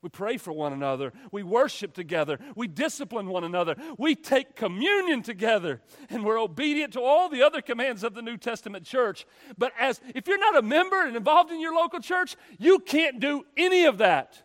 We 0.00 0.08
pray 0.08 0.36
for 0.36 0.52
one 0.52 0.72
another. 0.72 1.12
We 1.32 1.42
worship 1.42 1.92
together. 1.92 2.38
We 2.54 2.68
discipline 2.68 3.26
one 3.26 3.42
another. 3.42 3.74
We 3.98 4.14
take 4.14 4.54
communion 4.54 5.22
together. 5.22 5.80
And 6.08 6.24
we're 6.24 6.40
obedient 6.40 6.92
to 6.92 7.00
all 7.00 7.28
the 7.28 7.42
other 7.42 7.60
commands 7.60 8.04
of 8.04 8.14
the 8.14 8.22
New 8.22 8.36
Testament 8.36 8.84
church. 8.84 9.26
But 9.56 9.72
as 9.78 10.00
if 10.14 10.28
you're 10.28 10.38
not 10.38 10.56
a 10.56 10.62
member 10.62 11.04
and 11.04 11.16
involved 11.16 11.50
in 11.50 11.60
your 11.60 11.74
local 11.74 11.98
church, 11.98 12.36
you 12.58 12.78
can't 12.78 13.18
do 13.18 13.44
any 13.56 13.86
of 13.86 13.98
that. 13.98 14.40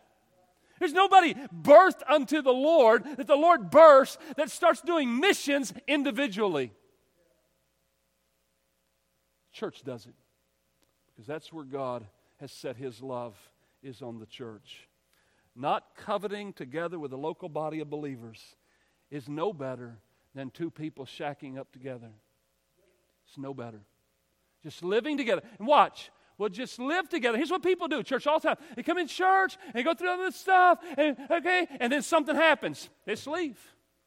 There's 0.80 0.92
nobody 0.92 1.34
birthed 1.34 2.02
unto 2.08 2.42
the 2.42 2.52
Lord 2.52 3.04
that 3.16 3.28
the 3.28 3.36
Lord 3.36 3.70
births 3.70 4.18
that 4.36 4.50
starts 4.50 4.80
doing 4.80 5.20
missions 5.20 5.72
individually. 5.86 6.72
Church 9.52 9.82
does 9.84 10.06
it. 10.06 10.14
Because 11.14 11.28
that's 11.28 11.52
where 11.52 11.64
God 11.64 12.04
has 12.40 12.50
set 12.50 12.76
his 12.76 13.00
love 13.00 13.36
is 13.84 14.02
on 14.02 14.18
the 14.18 14.26
church 14.26 14.88
not 15.56 15.94
coveting 15.96 16.52
together 16.52 16.98
with 16.98 17.12
a 17.12 17.16
local 17.16 17.48
body 17.48 17.80
of 17.80 17.90
believers 17.90 18.56
is 19.10 19.28
no 19.28 19.52
better 19.52 19.98
than 20.34 20.50
two 20.50 20.70
people 20.70 21.04
shacking 21.04 21.58
up 21.58 21.70
together. 21.72 22.10
It's 23.28 23.38
no 23.38 23.54
better. 23.54 23.80
Just 24.62 24.82
living 24.82 25.16
together. 25.16 25.42
And 25.58 25.68
watch, 25.68 26.10
we'll 26.38 26.48
just 26.48 26.78
live 26.78 27.08
together. 27.08 27.36
Here's 27.36 27.50
what 27.50 27.62
people 27.62 27.86
do 27.86 28.02
church 28.02 28.26
all 28.26 28.40
the 28.40 28.48
time. 28.48 28.56
They 28.74 28.82
come 28.82 28.98
in 28.98 29.06
church 29.06 29.56
and 29.74 29.84
go 29.84 29.94
through 29.94 30.10
all 30.10 30.18
this 30.18 30.36
stuff, 30.36 30.78
and 30.96 31.16
okay, 31.30 31.66
and 31.80 31.92
then 31.92 32.02
something 32.02 32.34
happens. 32.34 32.88
They 33.04 33.14
just 33.14 33.26
leave. 33.26 33.58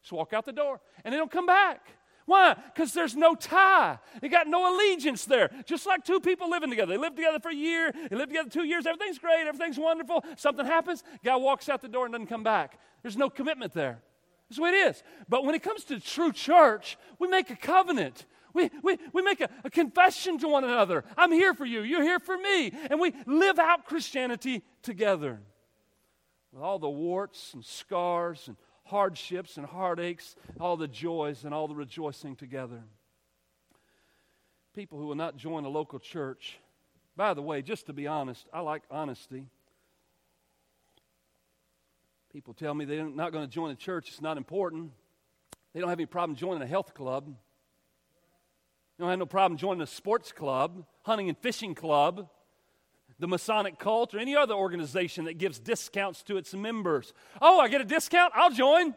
Just 0.01 0.11
walk 0.11 0.33
out 0.33 0.45
the 0.45 0.51
door. 0.51 0.79
And 1.03 1.13
they 1.13 1.17
don't 1.17 1.31
come 1.31 1.45
back. 1.45 1.87
Why? 2.27 2.55
Because 2.73 2.91
there's 2.91 3.15
no 3.15 3.35
tie. 3.35 3.99
They 4.21 4.27
got 4.27 4.47
no 4.47 4.75
allegiance 4.75 5.23
there. 5.23 5.49
Just 5.65 5.87
like 5.87 6.03
two 6.03 6.19
people 6.19 6.49
living 6.49 6.69
together. 6.69 6.91
They 6.91 6.97
live 6.99 7.15
together 7.15 7.39
for 7.39 7.49
a 7.49 7.55
year, 7.55 7.93
they 8.09 8.15
live 8.17 8.27
together 8.27 8.49
two 8.49 8.65
years, 8.65 8.85
everything's 8.85 9.17
great, 9.17 9.47
everything's 9.47 9.79
wonderful. 9.79 10.23
Something 10.35 10.65
happens, 10.65 11.03
guy 11.23 11.37
walks 11.37 11.69
out 11.69 11.81
the 11.81 11.87
door 11.87 12.05
and 12.05 12.11
doesn't 12.11 12.27
come 12.27 12.43
back. 12.43 12.79
There's 13.01 13.15
no 13.15 13.29
commitment 13.29 13.73
there. 13.73 14.01
That's 14.49 14.57
the 14.57 14.63
way 14.63 14.71
it 14.71 14.89
is. 14.89 15.03
But 15.29 15.45
when 15.45 15.55
it 15.55 15.63
comes 15.63 15.85
to 15.85 16.01
true 16.01 16.33
church, 16.33 16.97
we 17.17 17.29
make 17.29 17.49
a 17.49 17.55
covenant. 17.55 18.25
We, 18.53 18.71
we, 18.83 18.97
we 19.13 19.21
make 19.21 19.39
a, 19.39 19.49
a 19.63 19.69
confession 19.69 20.37
to 20.39 20.49
one 20.49 20.65
another. 20.65 21.05
I'm 21.15 21.31
here 21.31 21.53
for 21.53 21.65
you. 21.65 21.81
You're 21.83 22.03
here 22.03 22.19
for 22.19 22.37
me. 22.37 22.73
And 22.89 22.99
we 22.99 23.13
live 23.25 23.57
out 23.57 23.85
Christianity 23.85 24.63
together. 24.81 25.39
With 26.51 26.61
all 26.61 26.79
the 26.79 26.89
warts 26.89 27.53
and 27.53 27.63
scars 27.63 28.47
and 28.47 28.57
hardships 28.87 29.57
and 29.57 29.65
heartaches, 29.65 30.35
all 30.59 30.77
the 30.77 30.87
joys 30.87 31.43
and 31.43 31.53
all 31.53 31.67
the 31.67 31.75
rejoicing 31.75 32.35
together. 32.35 32.83
People 34.73 34.99
who 34.99 35.07
will 35.07 35.15
not 35.15 35.37
join 35.37 35.65
a 35.65 35.69
local 35.69 35.99
church, 35.99 36.59
by 37.15 37.33
the 37.33 37.41
way, 37.41 37.61
just 37.61 37.87
to 37.87 37.93
be 37.93 38.07
honest, 38.07 38.45
I 38.53 38.61
like 38.61 38.83
honesty. 38.91 39.47
People 42.31 42.53
tell 42.53 42.73
me 42.73 42.85
they're 42.85 43.07
not 43.07 43.31
going 43.31 43.45
to 43.45 43.51
join 43.51 43.71
a 43.71 43.75
church, 43.75 44.09
it's 44.09 44.21
not 44.21 44.37
important. 44.37 44.91
They 45.73 45.79
don't 45.79 45.89
have 45.89 45.99
any 45.99 46.05
problem 46.05 46.35
joining 46.35 46.61
a 46.61 46.67
health 46.67 46.93
club. 46.93 47.25
They 47.27 49.03
don't 49.03 49.09
have 49.09 49.19
no 49.19 49.25
problem 49.25 49.57
joining 49.57 49.81
a 49.81 49.87
sports 49.87 50.31
club, 50.31 50.85
hunting 51.03 51.29
and 51.29 51.37
fishing 51.37 51.75
club, 51.75 52.29
the 53.19 53.27
Masonic 53.27 53.79
cult, 53.79 54.13
or 54.13 54.19
any 54.19 54.35
other 54.35 54.53
organization 54.53 55.25
that 55.25 55.37
gives 55.37 55.59
discounts 55.59 56.21
to 56.23 56.37
its 56.37 56.53
members. 56.53 57.13
Oh, 57.41 57.59
I 57.59 57.67
get 57.67 57.81
a 57.81 57.85
discount? 57.85 58.33
I'll 58.35 58.51
join. 58.51 58.93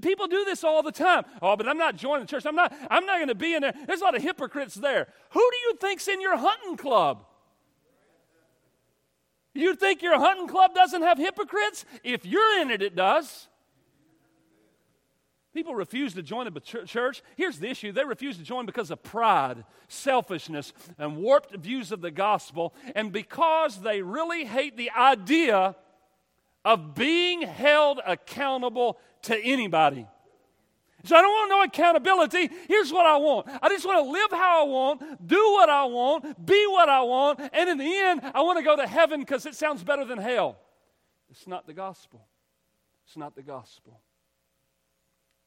People 0.00 0.28
do 0.28 0.44
this 0.44 0.62
all 0.62 0.82
the 0.82 0.92
time. 0.92 1.24
Oh, 1.40 1.56
but 1.56 1.68
I'm 1.68 1.78
not 1.78 1.96
joining 1.96 2.26
the 2.26 2.30
church. 2.30 2.46
I'm 2.46 2.54
not, 2.54 2.72
I'm 2.88 3.04
not 3.04 3.16
going 3.16 3.28
to 3.28 3.34
be 3.34 3.54
in 3.54 3.62
there. 3.62 3.74
There's 3.86 4.00
a 4.00 4.04
lot 4.04 4.14
of 4.14 4.22
hypocrites 4.22 4.76
there. 4.76 5.08
Who 5.30 5.40
do 5.40 5.56
you 5.56 5.76
think's 5.80 6.06
in 6.06 6.20
your 6.20 6.36
hunting 6.36 6.76
club? 6.76 7.24
You 9.54 9.74
think 9.74 10.00
your 10.00 10.18
hunting 10.18 10.46
club 10.46 10.74
doesn't 10.74 11.02
have 11.02 11.18
hypocrites? 11.18 11.84
If 12.04 12.24
you're 12.24 12.60
in 12.60 12.70
it, 12.70 12.80
it 12.80 12.94
does. 12.94 13.48
People 15.54 15.74
refuse 15.74 16.14
to 16.14 16.22
join 16.22 16.46
a 16.46 16.60
church. 16.60 17.22
Here's 17.36 17.58
the 17.58 17.68
issue 17.68 17.92
they 17.92 18.04
refuse 18.04 18.38
to 18.38 18.42
join 18.42 18.64
because 18.64 18.90
of 18.90 19.02
pride, 19.02 19.64
selfishness, 19.86 20.72
and 20.98 21.18
warped 21.18 21.54
views 21.56 21.92
of 21.92 22.00
the 22.00 22.10
gospel, 22.10 22.74
and 22.94 23.12
because 23.12 23.80
they 23.82 24.00
really 24.00 24.46
hate 24.46 24.78
the 24.78 24.90
idea 24.90 25.76
of 26.64 26.94
being 26.94 27.42
held 27.42 28.00
accountable 28.06 28.98
to 29.22 29.38
anybody. 29.38 30.06
So 31.04 31.16
I 31.16 31.20
don't 31.20 31.32
want 31.32 31.50
no 31.50 31.62
accountability. 31.62 32.48
Here's 32.68 32.92
what 32.92 33.04
I 33.04 33.16
want 33.16 33.48
I 33.60 33.68
just 33.68 33.84
want 33.84 34.04
to 34.04 34.10
live 34.10 34.30
how 34.30 34.64
I 34.64 34.68
want, 34.68 35.26
do 35.26 35.52
what 35.52 35.68
I 35.68 35.84
want, 35.84 36.46
be 36.46 36.64
what 36.68 36.88
I 36.88 37.02
want, 37.02 37.40
and 37.52 37.68
in 37.68 37.76
the 37.76 37.96
end, 37.96 38.22
I 38.34 38.40
want 38.40 38.58
to 38.58 38.64
go 38.64 38.76
to 38.76 38.86
heaven 38.86 39.20
because 39.20 39.44
it 39.44 39.54
sounds 39.54 39.82
better 39.82 40.04
than 40.04 40.18
hell. 40.18 40.56
It's 41.30 41.46
not 41.46 41.66
the 41.66 41.74
gospel. 41.74 42.26
It's 43.06 43.16
not 43.16 43.34
the 43.34 43.42
gospel. 43.42 44.00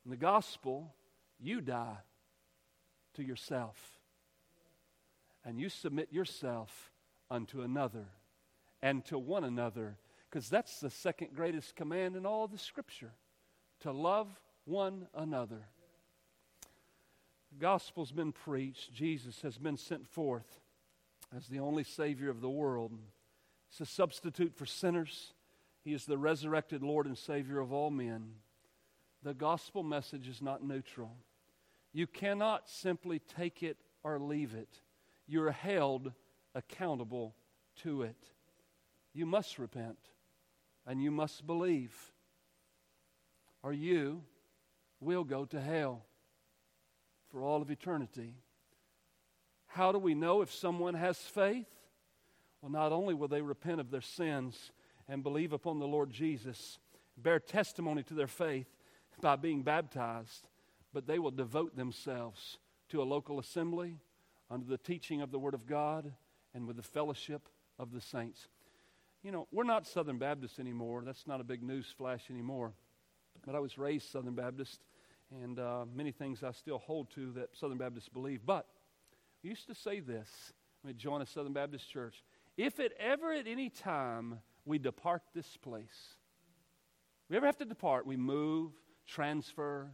In 0.05 0.11
the 0.11 0.17
gospel, 0.17 0.93
you 1.39 1.61
die 1.61 1.97
to 3.15 3.23
yourself 3.23 3.99
and 5.43 5.59
you 5.59 5.67
submit 5.67 6.13
yourself 6.13 6.91
unto 7.29 7.61
another 7.61 8.05
and 8.81 9.03
to 9.05 9.17
one 9.17 9.43
another 9.43 9.97
because 10.29 10.47
that's 10.49 10.79
the 10.79 10.89
second 10.89 11.29
greatest 11.35 11.75
command 11.75 12.15
in 12.15 12.25
all 12.25 12.47
the 12.47 12.57
scripture 12.57 13.11
to 13.81 13.91
love 13.91 14.27
one 14.65 15.07
another. 15.13 15.67
The 17.51 17.59
gospel's 17.59 18.11
been 18.11 18.31
preached, 18.31 18.93
Jesus 18.93 19.41
has 19.41 19.57
been 19.57 19.77
sent 19.77 20.07
forth 20.07 20.59
as 21.35 21.47
the 21.47 21.59
only 21.59 21.83
Savior 21.83 22.29
of 22.29 22.41
the 22.41 22.49
world. 22.49 22.91
He's 23.69 23.81
a 23.81 23.85
substitute 23.85 24.55
for 24.55 24.65
sinners, 24.65 25.33
He 25.83 25.93
is 25.93 26.05
the 26.05 26.17
resurrected 26.17 26.83
Lord 26.83 27.05
and 27.05 27.17
Savior 27.17 27.59
of 27.59 27.71
all 27.71 27.89
men. 27.89 28.33
The 29.25 29.33
gospel 29.33 29.81
message 29.81 30.27
is 30.27 30.39
not 30.39 30.63
neutral. 30.63 31.17
You 31.91 32.05
cannot 32.05 32.69
simply 32.69 33.17
take 33.17 33.63
it 33.63 33.77
or 34.03 34.19
leave 34.19 34.53
it. 34.53 34.69
You're 35.25 35.49
held 35.49 36.13
accountable 36.53 37.33
to 37.77 38.03
it. 38.03 38.29
You 39.13 39.25
must 39.25 39.57
repent 39.57 39.97
and 40.85 41.01
you 41.01 41.09
must 41.09 41.47
believe, 41.47 41.91
or 43.63 43.73
you 43.73 44.21
will 44.99 45.23
go 45.23 45.45
to 45.45 45.59
hell 45.59 46.05
for 47.31 47.41
all 47.41 47.63
of 47.63 47.71
eternity. 47.71 48.35
How 49.65 49.91
do 49.91 49.97
we 49.97 50.13
know 50.13 50.43
if 50.43 50.53
someone 50.53 50.93
has 50.93 51.17
faith? 51.17 51.65
Well, 52.61 52.71
not 52.71 52.91
only 52.91 53.15
will 53.15 53.27
they 53.27 53.41
repent 53.41 53.81
of 53.81 53.89
their 53.89 54.01
sins 54.01 54.71
and 55.09 55.23
believe 55.23 55.51
upon 55.51 55.79
the 55.79 55.87
Lord 55.87 56.11
Jesus, 56.11 56.77
bear 57.17 57.39
testimony 57.39 58.03
to 58.03 58.13
their 58.13 58.27
faith, 58.27 58.67
by 59.21 59.35
being 59.35 59.63
baptized, 59.63 60.47
but 60.93 61.07
they 61.07 61.19
will 61.19 61.31
devote 61.31 61.75
themselves 61.75 62.57
to 62.89 63.01
a 63.01 63.03
local 63.03 63.39
assembly 63.39 63.97
under 64.49 64.65
the 64.65 64.77
teaching 64.77 65.21
of 65.21 65.31
the 65.31 65.39
Word 65.39 65.53
of 65.53 65.65
God 65.65 66.13
and 66.53 66.67
with 66.67 66.77
the 66.77 66.83
fellowship 66.83 67.49
of 67.79 67.91
the 67.91 68.01
saints. 68.01 68.47
You 69.23 69.31
know, 69.31 69.47
we're 69.51 69.63
not 69.63 69.87
Southern 69.87 70.19
Baptists 70.19 70.59
anymore. 70.59 71.03
That's 71.03 71.25
not 71.25 71.41
a 71.41 71.43
big 71.43 71.63
news 71.63 71.87
flash 71.97 72.29
anymore. 72.29 72.73
But 73.45 73.55
I 73.55 73.59
was 73.59 73.77
raised 73.77 74.09
Southern 74.11 74.35
Baptist, 74.35 74.79
and 75.31 75.59
uh, 75.59 75.85
many 75.93 76.11
things 76.11 76.43
I 76.43 76.51
still 76.51 76.77
hold 76.77 77.09
to 77.15 77.31
that 77.33 77.55
Southern 77.55 77.77
Baptists 77.77 78.09
believe. 78.09 78.41
But 78.45 78.67
we 79.43 79.49
used 79.49 79.67
to 79.67 79.75
say 79.75 79.99
this 79.99 80.29
when 80.81 80.93
we 80.93 80.97
join 80.97 81.21
a 81.21 81.25
Southern 81.25 81.53
Baptist 81.53 81.89
church 81.89 82.23
if 82.57 82.79
it 82.79 82.93
ever 82.99 83.33
at 83.33 83.47
any 83.47 83.69
time 83.69 84.39
we 84.63 84.77
depart 84.77 85.21
this 85.33 85.57
place, 85.57 86.15
we 87.29 87.35
ever 87.35 87.45
have 87.45 87.57
to 87.57 87.65
depart, 87.65 88.05
we 88.05 88.15
move, 88.15 88.71
transfer. 89.05 89.91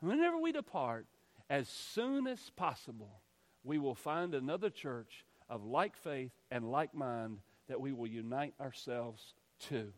Whenever 0.00 0.38
we 0.38 0.52
depart, 0.52 1.06
as 1.48 1.68
soon 1.68 2.26
as 2.26 2.50
possible, 2.56 3.20
we 3.64 3.78
will 3.78 3.94
find 3.94 4.34
another 4.34 4.70
church 4.70 5.24
of 5.48 5.64
like 5.64 5.96
faith 5.96 6.30
and 6.50 6.70
like 6.70 6.94
mind 6.94 7.38
that 7.68 7.80
we 7.80 7.92
will 7.92 8.06
unite 8.06 8.54
ourselves 8.60 9.34
to. 9.68 9.92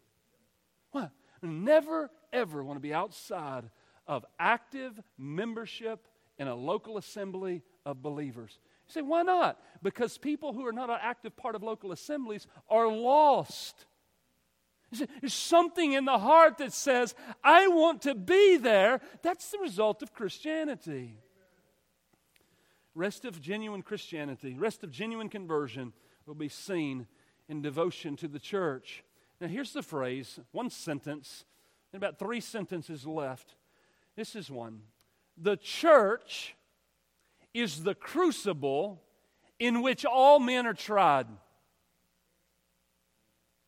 What? 0.91 1.11
Never, 1.43 2.11
ever 2.33 2.63
want 2.63 2.77
to 2.77 2.81
be 2.81 2.95
outside 2.95 3.65
of 4.07 4.25
active 4.39 5.01
membership 5.19 6.07
in 6.39 6.49
a 6.49 6.55
local 6.55 6.99
assembly 6.99 7.63
of 7.85 8.03
believers. 8.03 8.59
You 8.87 8.93
say, 8.93 9.03
why 9.03 9.23
not? 9.23 9.61
Because 9.83 10.19
people 10.19 10.53
who 10.53 10.67
are 10.67 10.73
not 10.73 10.91
an 10.91 10.99
active 11.01 11.37
part 11.37 11.55
of 11.55 11.63
local 11.63 11.93
assemblies 11.93 12.47
are 12.69 12.89
lost. 12.89 13.87
There's 15.20 15.34
something 15.34 15.93
in 15.93 16.05
the 16.05 16.18
heart 16.18 16.59
that 16.59 16.72
says, 16.72 17.14
I 17.43 17.68
want 17.68 18.03
to 18.03 18.14
be 18.14 18.57
there. 18.57 19.01
That's 19.22 19.51
the 19.51 19.59
result 19.59 20.03
of 20.03 20.12
Christianity. 20.12 21.16
Rest 22.95 23.24
of 23.24 23.40
genuine 23.40 23.82
Christianity, 23.82 24.57
rest 24.59 24.84
of 24.84 24.90
genuine 24.90 25.30
conversion 25.30 25.95
will 26.26 26.34
be 26.34 26.51
seen 26.51 27.07
in 27.49 27.62
devotion 27.62 28.16
to 28.16 28.28
the 28.28 28.38
church. 28.38 29.03
Now, 29.40 29.49
here's 29.49 29.72
the 29.72 29.82
phrase 29.82 30.38
one 30.53 30.68
sentence, 30.70 31.45
and 31.93 32.03
about 32.03 32.18
three 32.18 32.40
sentences 32.40 33.07
left. 33.07 33.55
This 34.14 34.36
is 34.36 34.51
one 34.51 34.82
The 35.38 35.57
church 35.57 36.55
is 37.55 37.82
the 37.82 37.95
crucible 37.95 39.03
in 39.59 39.80
which 39.80 40.05
all 40.05 40.38
men 40.38 40.66
are 40.66 40.74
tried. 40.74 41.26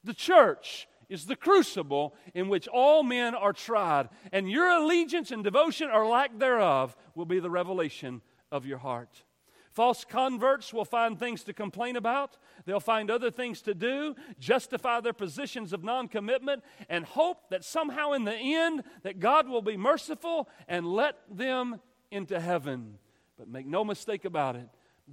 The 0.03 0.15
church 0.15 0.87
is 1.09 1.27
the 1.27 1.37
crucible 1.37 2.15
in 2.35 2.49
which 2.49 2.69
all 2.69 3.03
men 3.03 3.35
are 3.35 3.53
tried, 3.53 4.09
and 4.33 4.51
your 4.51 4.69
allegiance 4.69 5.31
and 5.31 5.45
devotion 5.45 5.91
or 5.91 6.07
lack 6.07 6.39
thereof 6.39 6.97
will 7.15 7.27
be 7.27 7.41
the 7.41 7.51
revelation 7.51 8.23
of 8.51 8.67
your 8.67 8.79
heart. 8.79 9.25
False 9.73 10.05
converts 10.05 10.73
will 10.73 10.85
find 10.85 11.19
things 11.19 11.43
to 11.43 11.53
complain 11.53 11.97
about. 11.97 12.39
They'll 12.65 12.79
find 12.79 13.11
other 13.11 13.33
things 13.33 13.61
to 13.63 13.75
do, 13.75 14.15
justify 14.39 15.01
their 15.01 15.13
positions 15.13 15.73
of 15.73 15.83
non-commitment, 15.83 16.63
and 16.89 17.05
hope 17.05 17.51
that 17.51 17.65
somehow 17.65 18.13
in 18.13 18.25
the 18.25 18.37
end 18.37 18.85
that 19.03 19.19
God 19.19 19.49
will 19.49 19.63
be 19.63 19.77
merciful 19.77 20.49
and 20.69 20.87
let 20.87 21.17
them 21.29 21.81
into 22.13 22.39
heaven. 22.39 22.99
But 23.37 23.49
make 23.49 23.67
no 23.67 23.85
mistake 23.85 24.25
about 24.25 24.55
it, 24.55 24.69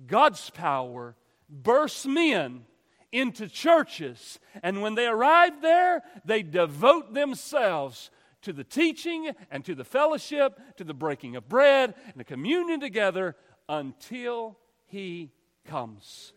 God's 0.06 0.52
power 0.52 1.16
bursts 1.50 2.06
men 2.06 2.66
into 3.12 3.48
churches. 3.48 4.40
And 4.64 4.82
when 4.82 4.96
they 4.96 5.08
arrive 5.08 5.62
there, 5.62 6.02
they 6.26 6.44
devote 6.44 7.14
themselves 7.14 8.12
to 8.42 8.54
the 8.54 8.64
teaching 8.64 9.32
and 9.52 9.64
to 9.66 9.76
the 9.76 9.84
fellowship, 9.84 10.60
to 10.78 10.84
the 10.84 10.94
breaking 10.94 11.36
of 11.36 11.48
bread 11.48 11.94
and 12.06 12.16
the 12.16 12.24
communion 12.24 12.80
together 12.80 13.36
until 13.70 14.58
He 14.86 15.32
comes. 15.66 16.34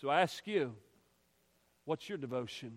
So 0.00 0.08
I 0.10 0.20
ask 0.20 0.46
you, 0.46 0.74
what's 1.84 2.08
your 2.08 2.18
devotion? 2.18 2.72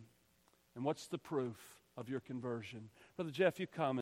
And 0.76 0.86
what's 0.86 1.08
the 1.08 1.18
proof 1.18 1.58
of 1.98 2.08
your 2.08 2.20
conversion? 2.20 2.90
Brother 3.16 3.32
Jeff, 3.32 3.60
you 3.60 3.68
come. 3.68 3.96